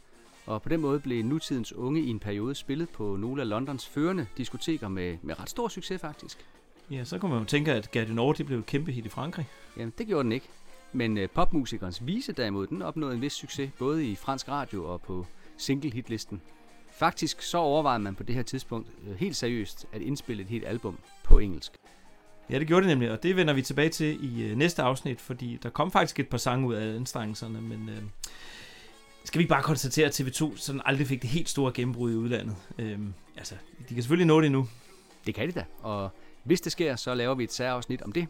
[0.46, 3.88] og på den måde blev nutidens unge i en periode spillet på nogle af Londons
[3.88, 6.46] førende diskoteker med, med ret stor succes faktisk.
[6.92, 9.48] Ja, så kunne man jo tænke, at Gardinor det blev et kæmpe hit i Frankrig.
[9.78, 10.48] Jamen, det gjorde den ikke.
[10.94, 15.02] Men øh, popmusikernes vise derimod, den opnåede en vis succes, både i fransk radio og
[15.02, 15.26] på
[15.58, 16.42] single-hitlisten.
[16.92, 20.66] Faktisk så overvejede man på det her tidspunkt øh, helt seriøst at indspille et helt
[20.66, 21.72] album på engelsk.
[22.50, 25.22] Ja, det gjorde det nemlig, og det vender vi tilbage til i øh, næste afsnit,
[25.22, 28.02] fordi der kom faktisk et par sange ud af anstrengelserne, men øh,
[29.24, 32.16] skal vi ikke bare konstatere, at TV2 sådan aldrig fik det helt store gennembrud i
[32.16, 32.56] udlandet.
[32.78, 33.00] Øh,
[33.38, 33.56] altså,
[33.90, 34.68] de kan selvfølgelig nå det nu.
[35.26, 36.10] Det kan de da, og
[36.48, 38.28] hvis det sker, så laver vi et særafsnit om det.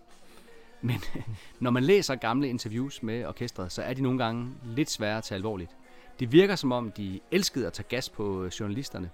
[0.81, 1.01] Men
[1.59, 5.23] når man læser gamle interviews med orkestret, så er de nogle gange lidt svære at
[5.23, 5.71] tage alvorligt.
[6.19, 9.09] Det virker som om, de elskede at tage gas på øh, journalisterne.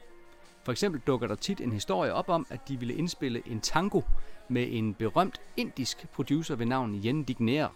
[0.64, 4.02] For eksempel dukker der tit en historie op om, at de ville indspille en tango
[4.50, 7.68] med en berømt indisk producer ved navn Jen Digner.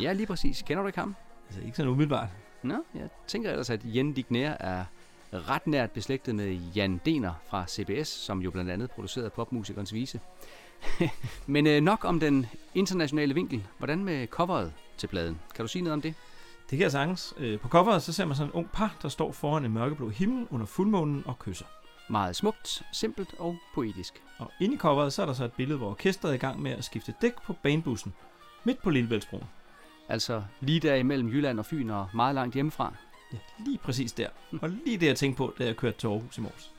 [0.00, 0.62] Ja, lige præcis.
[0.62, 1.14] Kender du ikke ham?
[1.48, 2.28] Altså, ikke sådan umiddelbart.
[2.62, 4.84] Nå, jeg tænker ellers, at Jen Digner er
[5.32, 10.20] ret nært beslægtet med Jan Dener fra CBS, som jo blandt andet producerede popmusikernes vise.
[11.46, 13.66] Men øh, nok om den internationale vinkel.
[13.78, 15.40] Hvordan med coveret til pladen?
[15.54, 16.14] Kan du sige noget om det?
[16.70, 17.34] Det kan jeg sagtens.
[17.38, 20.08] Øh, på coveret så ser man sådan en ung par, der står foran en mørkeblå
[20.08, 21.66] himmel under fuldmånen og kysser.
[22.10, 24.22] Meget smukt, simpelt og poetisk.
[24.38, 26.62] Og inde i coveret, så er der så et billede, hvor orkestret er i gang
[26.62, 28.14] med at skifte dæk på banebussen.
[28.64, 29.44] Midt på Lillebæltsbroen.
[30.08, 32.94] Altså lige der imellem Jylland og Fyn og meget langt hjemmefra.
[33.32, 34.28] Ja, lige præcis der.
[34.60, 36.70] Og lige det, jeg tænkte på, da jeg kørte til Aarhus i morges.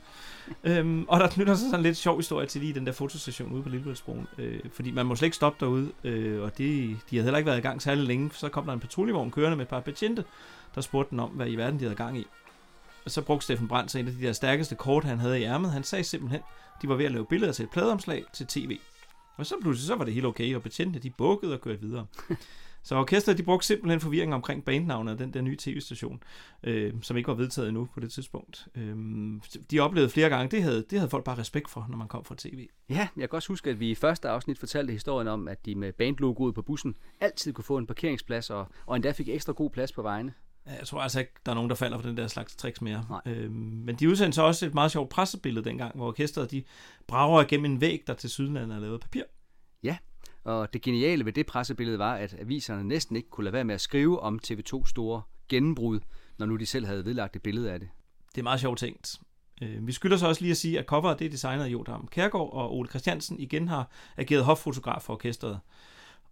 [0.64, 3.52] øhm, og der knytter sig sådan en lidt sjov historie til lige den der fotostation
[3.52, 4.26] ude på Lillebæltsbroen.
[4.38, 7.46] Øh, fordi man må slet ikke stoppe derude, øh, og det, de havde heller ikke
[7.46, 8.30] været i gang særlig længe.
[8.32, 10.24] Så kom der en patruljevogn kørende med et par betjente,
[10.74, 12.26] der spurgte den om, hvad i verden de havde gang i.
[13.04, 15.42] Og så brugte Steffen Brandt så en af de der stærkeste kort, han havde i
[15.42, 15.72] ærmet.
[15.72, 16.40] Han sagde simpelthen,
[16.82, 18.78] de var ved at lave billeder til et pladeomslag til tv.
[19.36, 22.06] Og så pludselig så var det helt okay, og betjentene de bukkede og kørte videre.
[22.84, 26.22] Så orkestret de brugte simpelthen forvirring omkring bandnavnet den der nye tv-station,
[26.62, 28.68] øh, som ikke var vedtaget endnu på det tidspunkt.
[28.74, 28.96] Øh,
[29.70, 32.24] de oplevede flere gange, det havde, det havde folk bare respekt for, når man kom
[32.24, 32.68] fra tv.
[32.88, 35.74] Ja, jeg kan også huske, at vi i første afsnit fortalte historien om, at de
[35.74, 39.70] med bandlogoet på bussen altid kunne få en parkeringsplads, og, og endda fik ekstra god
[39.70, 40.32] plads på vejene.
[40.66, 43.06] Jeg tror altså ikke, der er nogen, der falder for den der slags tricks mere.
[43.08, 43.20] Nej.
[43.26, 46.64] Øhm, men de udsendte så også et meget sjovt pressebillede dengang, hvor orkestret de
[47.06, 49.22] brager igennem en væg, der til sydlandet er lavet af papir.
[49.82, 49.96] Ja,
[50.44, 53.74] og det geniale ved det pressebillede var, at aviserne næsten ikke kunne lade være med
[53.74, 56.00] at skrive om TV2's store gennembrud,
[56.38, 57.88] når nu de selv havde vedlagt et billede af det.
[58.34, 59.20] Det er meget sjovt tænkt.
[59.62, 62.08] Øh, vi skylder så også lige at sige, at coveret det er designet af Jodam
[62.08, 65.60] Kærgaard, og Ole Christiansen igen har ageret hoffotograf for orkestret.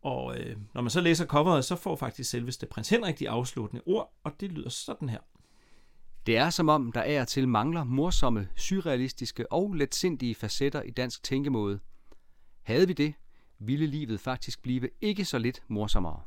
[0.03, 3.83] Og øh, når man så læser coveret, så får faktisk selveste prins Henrik de afsluttende
[3.87, 5.19] ord, og det lyder sådan her.
[6.27, 11.23] Det er som om, der er til mangler morsomme, surrealistiske og letsindige facetter i dansk
[11.23, 11.81] tænkemåde.
[12.63, 13.15] Havde vi det,
[13.67, 16.21] ville livet faktisk blive ikke så lidt morsommere.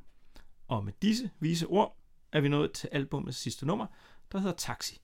[0.68, 1.98] Og med disse vise ord
[2.32, 3.86] er vi nået til albumets sidste nummer,
[4.32, 5.02] der hedder Taxi.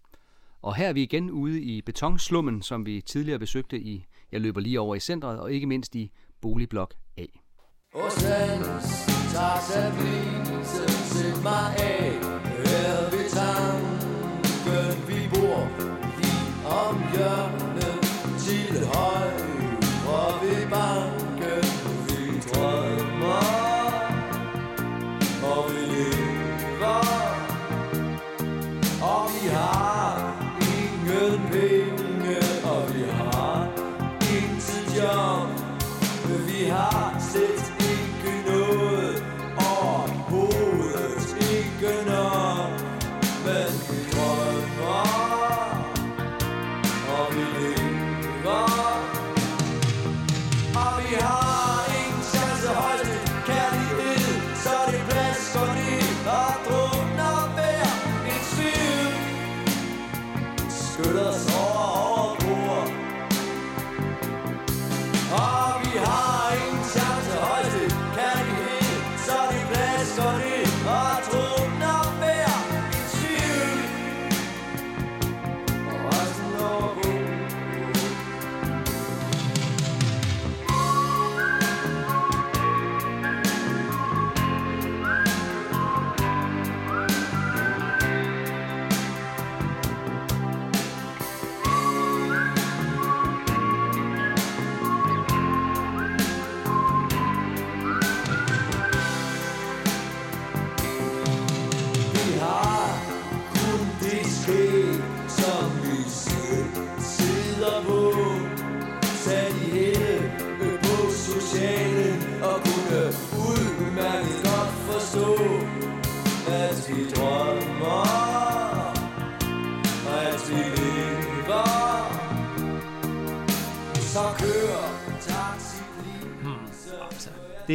[0.62, 4.62] Og her er vi igen ude i betonslummen, som vi tidligere besøgte i Jeg løber
[4.62, 7.26] lige over i centret, og ikke mindst i Boligblok A.
[7.94, 12.12] Hos hans taxavise sæt mig af
[12.44, 14.12] Her ved tanken
[15.08, 15.62] vi bor
[16.18, 17.61] Lige om hjørnet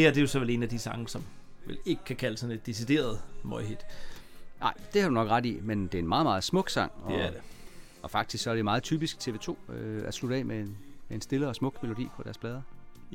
[0.06, 1.24] her det er jo så vel en af de sange, som
[1.66, 3.86] vel ikke kan kalde sådan et decideret møghit.
[4.60, 6.92] Nej, det har du nok ret i, men det er en meget, meget smuk sang.
[7.02, 7.40] Og, Det er det.
[8.02, 10.76] Og faktisk så er det meget typisk TV2 øh, at slutte af med en,
[11.08, 12.62] med en stille og smuk melodi på deres plader.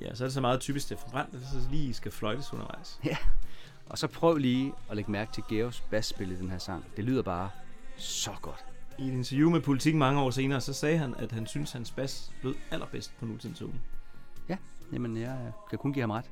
[0.02, 2.54] Ja, så er det så meget typisk Steffen Brandt, at det så lige skal fløjtes
[2.54, 3.00] undervejs.
[3.06, 3.18] Ja.
[3.86, 6.86] Og så prøv lige at lægge mærke til Georgs basspil i den her sang.
[6.98, 7.50] Det lyder bare
[7.98, 8.66] så godt.
[9.00, 11.92] I et interview med Politik mange år senere, så sagde han, at han synes, hans
[11.92, 13.82] bas lød allerbedst på nutidens unge.
[14.50, 14.58] Ja,
[14.94, 16.26] jamen jeg kan kun give ham ret.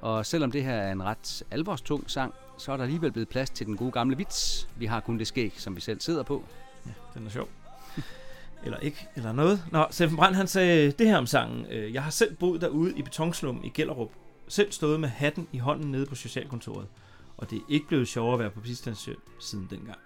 [0.00, 3.50] Og selvom det her er en ret alvorstung sang, så er der alligevel blevet plads
[3.50, 4.68] til den gode gamle vits.
[4.76, 6.44] Vi har kun det skæg, som vi selv sidder på.
[6.86, 7.48] Ja, den er sjov.
[8.64, 9.64] eller ikke, eller noget.
[9.72, 11.66] Nå, Steffen Brandt, han sagde det her om sangen.
[11.70, 14.10] Øh, Jeg har selv boet derude i betonslum i Gellerup.
[14.48, 16.86] Selv stået med hatten i hånden nede på socialkontoret.
[17.36, 19.98] Og det er ikke blevet sjovere at være på bistandshjælp siden dengang.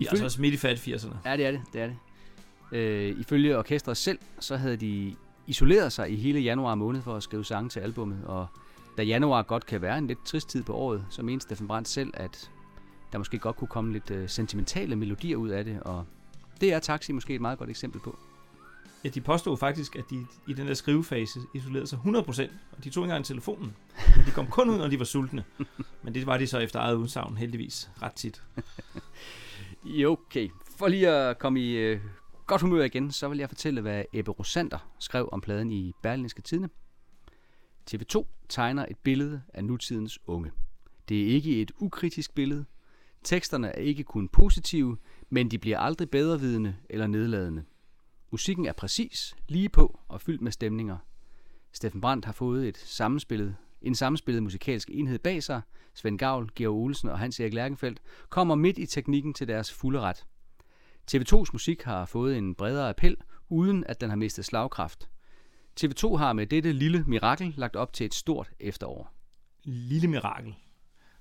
[0.00, 1.14] I er altså også midt i fat 80'erne.
[1.24, 1.96] Ja, det er det, det er det.
[2.72, 5.14] Øh, ifølge orkestret selv, så havde de
[5.46, 8.46] isoleret sig i hele januar måned for at skrive sange til albummet, og
[8.96, 11.88] da januar godt kan være en lidt trist tid på året, så mente Steffen Brandt
[11.88, 12.50] selv, at
[13.12, 16.04] der måske godt kunne komme lidt øh, sentimentale melodier ud af det, og
[16.60, 18.18] det er Taxi måske et meget godt eksempel på.
[19.04, 22.08] Ja, de påstod faktisk, at de i den der skrivefase isolerede sig 100%,
[22.72, 23.76] og de tog ikke engang telefonen.
[24.26, 25.44] De kom kun ud, når de var sultne.
[26.02, 28.42] Men det var de så efter eget udsagn heldigvis ret tit.
[29.84, 30.48] Jo, okay.
[30.78, 32.00] For lige at komme i øh,
[32.46, 36.42] godt humør igen, så vil jeg fortælle, hvad Ebbe Rosander skrev om pladen i Berlinske
[36.42, 36.68] Tidene.
[37.90, 40.50] TV2 tegner et billede af nutidens unge.
[41.08, 42.64] Det er ikke et ukritisk billede.
[43.24, 44.96] Teksterne er ikke kun positive,
[45.30, 47.64] men de bliver aldrig bedrevidende eller nedladende.
[48.30, 50.96] Musikken er præcis, lige på og fyldt med stemninger.
[51.72, 55.60] Steffen Brandt har fået et sammenspillet en sammenspillet musikalsk enhed bag sig,
[55.94, 60.26] Svend Gavl, Georg Olsen og Hans-Erik Lærkenfeldt, kommer midt i teknikken til deres fulde ret.
[61.14, 63.16] TV2's musik har fået en bredere appel,
[63.48, 65.08] uden at den har mistet slagkraft.
[65.80, 69.12] TV2 har med dette lille mirakel lagt op til et stort efterår.
[69.64, 70.54] Lille mirakel.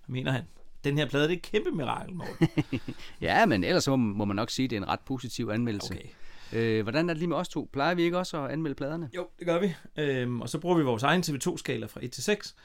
[0.08, 0.44] Mener han?
[0.84, 2.50] Den her plade, det er et kæmpe mirakel, Morten.
[3.22, 5.94] Ja, men ellers må, må man nok sige, at det er en ret positiv anmeldelse.
[5.94, 6.08] Okay.
[6.54, 7.70] Øh, hvordan er det lige med os to?
[7.74, 9.10] Plejer vi ikke også at anmelde pladerne?
[9.16, 9.76] Jo, det gør vi.
[9.98, 12.56] Øhm, og så bruger vi vores egen TV2-skala fra 1 til 6.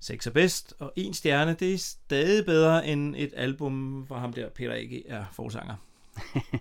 [0.00, 4.32] 6 er bedst, og en stjerne, det er stadig bedre end et album, hvor ham
[4.32, 5.02] der Peter A.G.
[5.06, 5.74] er forsanger.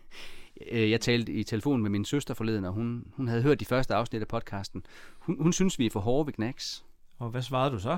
[0.71, 3.65] Øh, Jeg talte i telefon med min søster forleden, og hun, hun havde hørt de
[3.65, 4.85] første afsnit af podcasten.
[5.19, 6.85] Hun, hun synes, vi er for hårde ved knacks.
[7.19, 7.97] Og hvad svarede du så?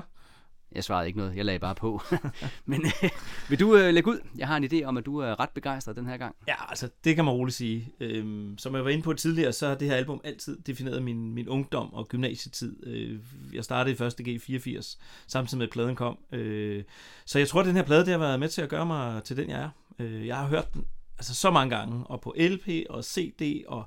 [0.74, 2.00] Jeg svarede ikke noget, jeg lagde bare på.
[2.64, 3.10] Men øh,
[3.48, 4.18] vil du øh, lægge ud?
[4.38, 6.36] Jeg har en idé om, at du er ret begejstret den her gang.
[6.48, 7.92] Ja, altså, det kan man roligt sige.
[8.00, 11.34] Øhm, som jeg var inde på tidligere, så har det her album altid defineret min,
[11.34, 12.86] min ungdom og gymnasietid.
[12.86, 13.18] Øh,
[13.54, 16.18] jeg startede i første G i 84, samtidig med at pladen kom.
[16.32, 16.84] Øh,
[17.24, 19.22] så jeg tror, at den her plade, det har været med til at gøre mig
[19.24, 19.70] til den, jeg er.
[19.98, 20.84] Øh, jeg har hørt den
[21.18, 23.84] altså, så mange gange, og på LP og CD, og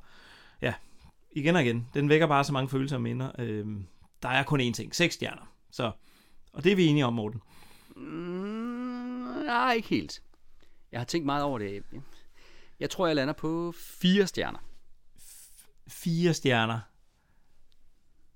[0.62, 0.74] ja,
[1.32, 1.88] igen og igen.
[1.94, 3.32] Den vækker bare så mange følelser og minder.
[3.40, 3.66] Øh,
[4.22, 5.54] der er kun én ting, seks stjerner.
[5.72, 5.92] Så,
[6.54, 7.42] og det er vi enige om, Morten.
[7.96, 10.22] Mm, nej, ikke helt.
[10.92, 11.84] Jeg har tænkt meget over det.
[12.80, 14.60] Jeg tror, jeg lander på fire stjerner.
[15.88, 16.80] Fire stjerner.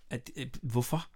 [0.10, 1.10] At, øh, hvorfor?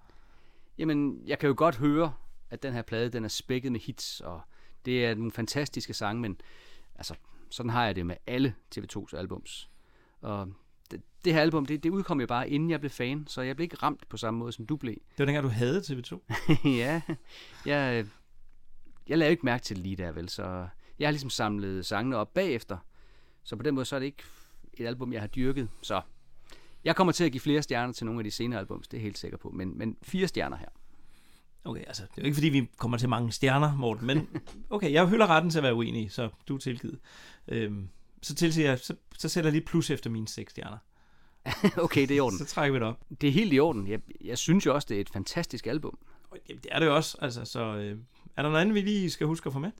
[0.78, 2.14] Jamen, jeg kan jo godt høre,
[2.50, 4.42] at den her plade, den er spækket med hits, og
[4.86, 6.42] det er nogle fantastiske sange, men
[6.96, 7.16] altså,
[7.54, 9.70] sådan har jeg det med alle TV2's albums.
[10.22, 10.54] Og
[10.92, 13.56] det, det her album, det, det udkom jo bare, inden jeg blev fan, så jeg
[13.56, 14.94] blev ikke ramt på samme måde, som du blev.
[14.94, 16.20] Det var dengang, du havde TV2.
[16.84, 17.02] ja,
[17.66, 18.06] jeg,
[19.08, 20.68] jeg lavede ikke mærke til det lige der, vel, så
[21.00, 22.78] jeg har ligesom samlet sangene op bagefter,
[23.44, 24.24] så på den måde, så er det ikke
[24.74, 26.02] et album, jeg har dyrket, så
[26.84, 29.02] jeg kommer til at give flere stjerner til nogle af de senere albums, det er
[29.02, 30.70] jeg helt sikker på, men, men fire stjerner her.
[31.66, 34.30] Okay, altså, det er jo ikke fordi, vi kommer til mange stjerner, Morten, men
[34.70, 37.00] okay, jeg hylder retten til at være uenig, så du er tilgivet.
[37.48, 37.90] Øhm,
[38.22, 40.78] så tilsiger jeg, så, så sætter jeg lige plus efter mine seks stjerner.
[41.86, 42.40] okay, det er i orden.
[42.40, 43.00] Så trækker vi det op.
[43.22, 43.88] Det er helt i orden.
[43.88, 45.98] Jeg, jeg synes jo også, det er et fantastisk album.
[46.50, 47.98] Jamen, det er det også, altså, så øh,
[48.38, 49.72] er der noget andet, vi lige skal huske at få med?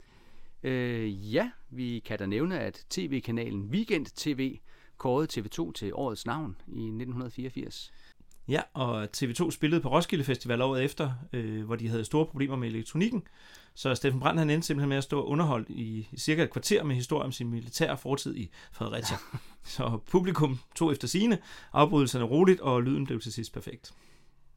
[0.62, 4.58] Øh, ja, vi kan da nævne, at tv-kanalen Weekend TV
[4.98, 7.92] kårede TV2 til årets navn i 1984.
[8.48, 12.56] Ja, og TV2 spillede på Roskilde Festival året efter, øh, hvor de havde store problemer
[12.56, 13.22] med elektronikken.
[13.74, 16.96] Så Steffen Brandt han endte simpelthen med at stå underholdt i, cirka et kvarter med
[16.96, 19.16] historie om sin militære fortid i Fredericia.
[19.64, 21.38] Så publikum tog efter sine,
[21.72, 23.94] afbrydelserne roligt, og lyden blev til sidst perfekt.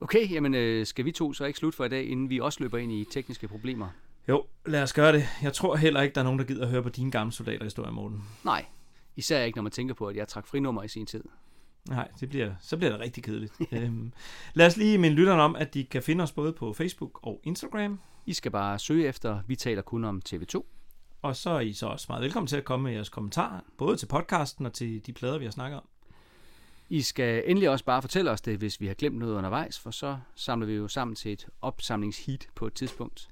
[0.01, 2.59] Okay, jamen øh, skal vi to så ikke slutte for i dag, inden vi også
[2.59, 3.89] løber ind i tekniske problemer?
[4.27, 5.23] Jo, lad os gøre det.
[5.41, 7.91] Jeg tror heller ikke, der er nogen, der gider at høre på dine gamle soldaterhistorier,
[7.91, 8.23] Morten.
[8.43, 8.65] Nej,
[9.15, 11.23] især ikke når man tænker på, at jeg trak frinummer i sin tid.
[11.89, 13.53] Nej, det bliver, så bliver det rigtig kedeligt.
[13.71, 14.13] øhm,
[14.53, 17.41] lad os lige minde lytterne om, at de kan finde os både på Facebook og
[17.43, 17.99] Instagram.
[18.25, 20.63] I skal bare søge efter, vi taler kun om TV2.
[21.21, 23.97] Og så er I så også meget velkommen til at komme med jeres kommentarer, både
[23.97, 25.87] til podcasten og til de plader, vi har snakket om.
[26.89, 29.91] I skal endelig også bare fortælle os det, hvis vi har glemt noget undervejs, for
[29.91, 33.27] så samler vi jo sammen til et opsamlingsheat på et tidspunkt.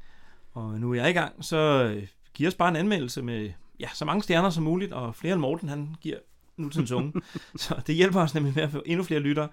[0.53, 3.90] Og nu er jeg i gang, så øh, giv os bare en anmeldelse med ja,
[3.94, 6.18] så mange stjerner som muligt, og flere end Morten, han giver
[6.57, 7.14] nutidens unge.
[7.56, 9.49] så det hjælper os nemlig med at få endnu flere lyttere.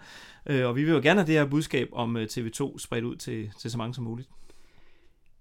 [0.47, 3.17] Øh, og vi vil jo gerne have det her budskab om øh, TV2 spredt ud
[3.17, 4.29] til, til så mange som muligt.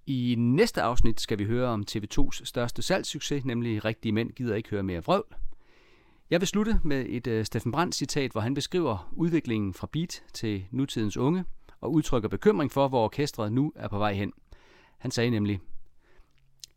[0.07, 4.69] I næste afsnit skal vi høre om TV2's største salgssucces, nemlig Rigtige Mænd gider ikke
[4.69, 5.35] høre mere vrøvl.
[6.29, 10.23] Jeg vil slutte med et uh, Steffen Brandt citat, hvor han beskriver udviklingen fra beat
[10.33, 11.45] til nutidens unge
[11.81, 14.33] og udtrykker bekymring for, hvor orkestret nu er på vej hen.
[14.97, 15.59] Han sagde nemlig,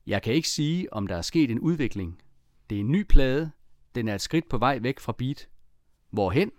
[0.06, 2.23] Jeg kan ikke sige, om der er sket en udvikling.
[2.70, 3.51] Det er en ny plade.
[3.95, 5.49] Den er et skridt på vej væk fra beat.
[6.11, 6.51] Hvorhen?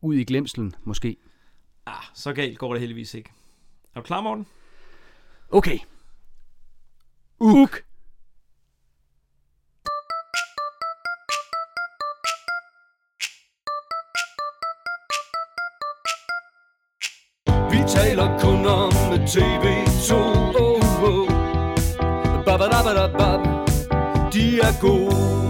[0.00, 1.16] Ud i glemselen, måske.
[1.86, 3.30] Ah, så galt går det heldigvis ikke.
[3.94, 4.46] Er du klar, Morten?
[5.50, 5.78] Okay.
[7.40, 7.84] Uk.
[17.70, 18.92] Vi taler kun om
[19.32, 21.28] TV2 oh, oh.
[22.44, 23.30] Ba, ba, da, ba, da, ba.
[24.32, 25.49] De er gode